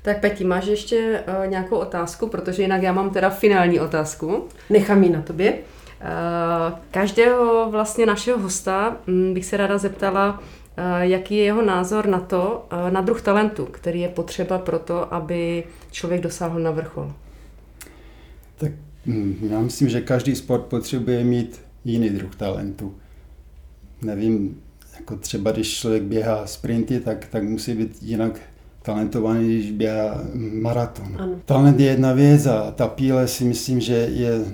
Tak 0.02 0.20
Peti, 0.20 0.44
máš 0.44 0.66
ještě 0.66 1.24
uh, 1.28 1.48
nějakou 1.48 1.76
otázku, 1.78 2.28
protože 2.28 2.62
jinak 2.62 2.82
já 2.82 2.94
mám 2.94 3.10
teda 3.10 3.30
finální 3.30 3.80
otázku. 3.80 4.48
Nechám 4.70 5.04
ji 5.04 5.10
na 5.10 5.22
tobě. 5.22 5.54
Uh, 5.54 6.80
každého 6.92 7.72
vlastně 7.72 8.06
našeho 8.06 8.40
hosta 8.40 8.98
um, 9.08 9.34
bych 9.34 9.46
se 9.46 9.58
ráda 9.58 9.78
zeptala, 9.78 10.40
uh, 10.40 11.02
jaký 11.02 11.36
je 11.38 11.44
jeho 11.44 11.62
názor 11.62 12.08
na 12.08 12.20
to, 12.20 12.68
uh, 12.74 12.92
na 12.92 13.02
druh 13.02 13.22
talentu, 13.22 13.66
který 13.66 14.02
je 14.02 14.10
potřeba 14.10 14.58
pro 14.60 14.80
to, 14.80 15.14
aby 15.14 15.64
člověk 15.92 16.22
dosáhl 16.22 16.60
na 16.60 16.72
vrchol. 16.72 17.14
Tak 18.58 18.72
já 19.50 19.62
myslím, 19.62 19.90
že 19.90 20.02
každý 20.02 20.36
sport 20.36 20.62
potřebuje 20.62 21.24
mít 21.24 21.62
jiný 21.86 22.10
druh 22.10 22.36
talentu. 22.36 22.94
Nevím, 24.02 24.62
jako 24.96 25.18
třeba 25.18 25.52
když 25.52 25.78
člověk 25.80 26.04
běhá 26.04 26.48
sprinty, 26.48 27.00
tak, 27.00 27.28
tak 27.28 27.44
musí 27.44 27.74
být 27.74 27.98
jinak 28.02 28.40
talentovaný, 28.82 29.48
když 29.48 29.72
běhá 29.72 30.24
maraton. 30.62 31.16
Ano. 31.20 31.40
Talent 31.46 31.80
je 31.80 31.86
jedna 31.86 32.14
věc 32.14 32.46
a 32.46 32.72
ta 32.72 32.88
píle 32.88 33.28
si 33.28 33.46
myslím, 33.46 33.82
že 33.82 33.94
je 33.94 34.46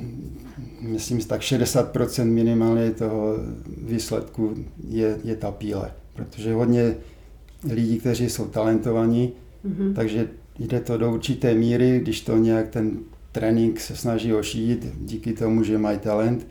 myslím 0.82 1.20
tak 1.20 1.42
60% 1.42 2.26
minimálně 2.26 2.92
toho 2.92 3.36
výsledku 3.78 4.56
je, 4.88 5.18
je 5.24 5.36
ta 5.36 5.52
píle. 5.52 5.92
Protože 6.14 6.54
hodně 6.54 6.96
lidí, 7.70 7.98
kteří 7.98 8.30
jsou 8.30 8.46
talentovaní, 8.46 9.32
mm-hmm. 9.66 9.94
takže 9.94 10.28
jde 10.60 10.80
to 10.80 10.98
do 10.98 11.14
určité 11.14 11.54
míry, 11.54 12.00
když 12.00 12.22
to 12.22 12.38
nějak 12.38 12.68
ten 12.68 12.98
trénink 13.32 13.80
se 13.80 13.96
snaží 13.96 14.34
ošít, 14.34 14.86
díky 15.00 15.34
tomu, 15.34 15.64
že 15.64 15.78
mají 15.78 16.00
talent, 16.00 16.48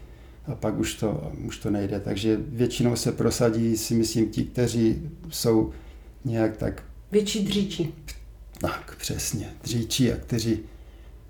a 0.47 0.55
pak 0.55 0.79
už 0.79 0.95
to, 0.95 1.33
už 1.47 1.59
to 1.59 1.71
nejde. 1.71 2.01
Takže 2.01 2.39
většinou 2.49 2.97
se 2.97 3.13
prosadí, 3.13 3.77
si 3.77 3.95
myslím, 3.95 4.29
ti, 4.29 4.45
kteří 4.45 5.11
jsou 5.31 5.73
nějak 6.25 6.57
tak 6.57 6.83
Větší 7.13 7.45
dříči. 7.45 7.93
Tak, 8.61 8.97
přesně. 8.99 9.51
Dříči 9.63 10.13
a 10.13 10.17
kteří, 10.17 10.61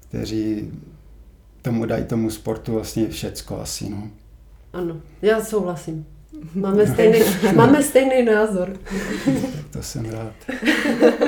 kteří 0.09 0.71
tomu 1.63 1.87
dají 1.87 2.05
tomu 2.05 2.31
sportu 2.31 2.73
vlastně 2.73 3.09
všecko 3.09 3.61
asi, 3.61 3.91
no. 3.91 4.11
Ano, 4.73 5.01
já 5.23 5.45
souhlasím. 5.45 6.07
Máme 6.55 6.87
stejný, 6.87 7.19
máme 7.55 7.83
stejný 7.83 8.25
názor. 8.25 8.73
tak 9.25 9.69
to 9.71 9.83
jsem 9.83 10.05
rád. 10.05 10.35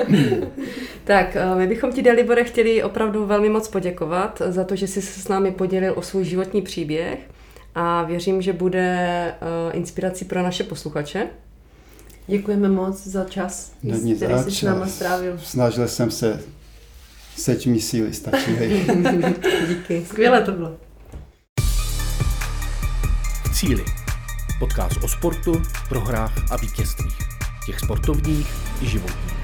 tak, 1.11 1.37
eh, 1.37 1.55
my 1.55 1.67
bychom 1.67 1.93
ti, 1.93 2.03
Delibore, 2.03 2.45
chtěli 2.45 2.83
opravdu 2.83 3.27
velmi 3.27 3.49
moc 3.49 3.69
poděkovat 3.69 4.43
za 4.49 4.65
to, 4.65 4.77
že 4.77 4.87
jsi 4.87 5.03
se 5.03 5.21
s 5.21 5.29
námi 5.29 5.51
podělil 5.51 5.93
o 5.97 6.03
svůj 6.03 6.25
životní 6.25 6.63
příběh 6.63 7.19
a 7.75 8.03
věřím, 8.03 8.43
že 8.43 8.53
bude 8.53 8.81
eh, 8.91 9.73
inspirací 9.73 10.25
pro 10.25 10.43
naše 10.43 10.65
posluchače. 10.65 11.27
Děkujeme 12.27 12.69
moc 12.69 13.07
za 13.07 13.25
čas, 13.25 13.73
Není 13.83 14.15
který 14.15 14.35
jsi 14.39 14.51
s 14.51 14.63
náma 14.63 14.87
strávil. 14.87 15.39
Snažil 15.43 15.89
jsem 15.89 16.11
se, 16.11 16.41
seč 17.37 17.67
mi 17.67 17.81
síly 17.81 18.13
stačily. 18.13 18.87
Díky. 19.69 20.05
Skvěle 20.09 20.43
to 20.43 20.53
bylo. 20.53 20.77
V 23.45 23.55
cíli. 23.55 23.85
Podcast 24.59 25.05
o 25.05 25.09
sportu, 25.09 25.63
prohrách 25.89 26.53
a 26.53 26.57
vítězstvích. 26.57 27.19
Těch 27.67 27.81
sportovních 27.81 28.49
i 28.83 28.87
životních. 28.87 29.40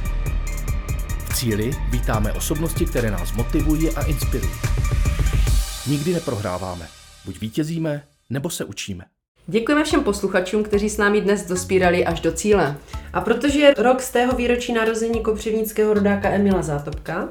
Cíli 1.37 1.71
vítáme 1.91 2.33
osobnosti, 2.33 2.85
které 2.85 3.11
nás 3.11 3.33
motivují 3.33 3.91
a 3.91 4.05
inspirují. 4.05 4.53
Nikdy 5.87 6.15
neprohráváme. 6.15 6.89
Buď 7.25 7.41
vítězíme, 7.41 8.03
nebo 8.31 8.51
se 8.51 8.65
učíme. 8.65 9.05
Děkujeme 9.47 9.85
všem 9.85 10.05
posluchačům, 10.05 10.65
kteří 10.65 10.91
s 10.91 10.97
námi 10.97 11.21
dnes 11.21 11.47
dospírali 11.47 12.07
až 12.07 12.21
do 12.21 12.33
cíle. 12.33 12.77
A 13.13 13.21
protože 13.21 13.59
je 13.59 13.75
rok 13.79 14.03
z 14.03 14.11
tého 14.11 14.37
výročí 14.37 14.73
narození 14.73 15.21
kopřivnického 15.21 15.95
rodáka 15.95 16.29
Emila 16.29 16.63
Zátopka, 16.63 17.29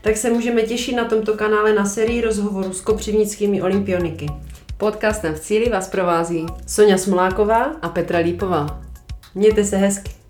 tak 0.00 0.16
se 0.16 0.30
můžeme 0.30 0.62
těšit 0.62 0.96
na 0.96 1.04
tomto 1.04 1.34
kanále 1.34 1.72
na 1.72 1.86
sérii 1.86 2.20
rozhovorů 2.20 2.72
s 2.72 2.80
kopřivnickými 2.80 3.62
olympioniky. 3.62 4.26
Podcastem 4.76 5.34
v 5.34 5.40
cíli 5.40 5.70
vás 5.70 5.88
provází 5.88 6.46
Sonja 6.66 6.98
Smoláková 6.98 7.64
a 7.82 7.88
Petra 7.88 8.18
Lípová. 8.18 8.82
Mějte 9.34 9.64
se 9.64 9.76
hezky. 9.76 10.23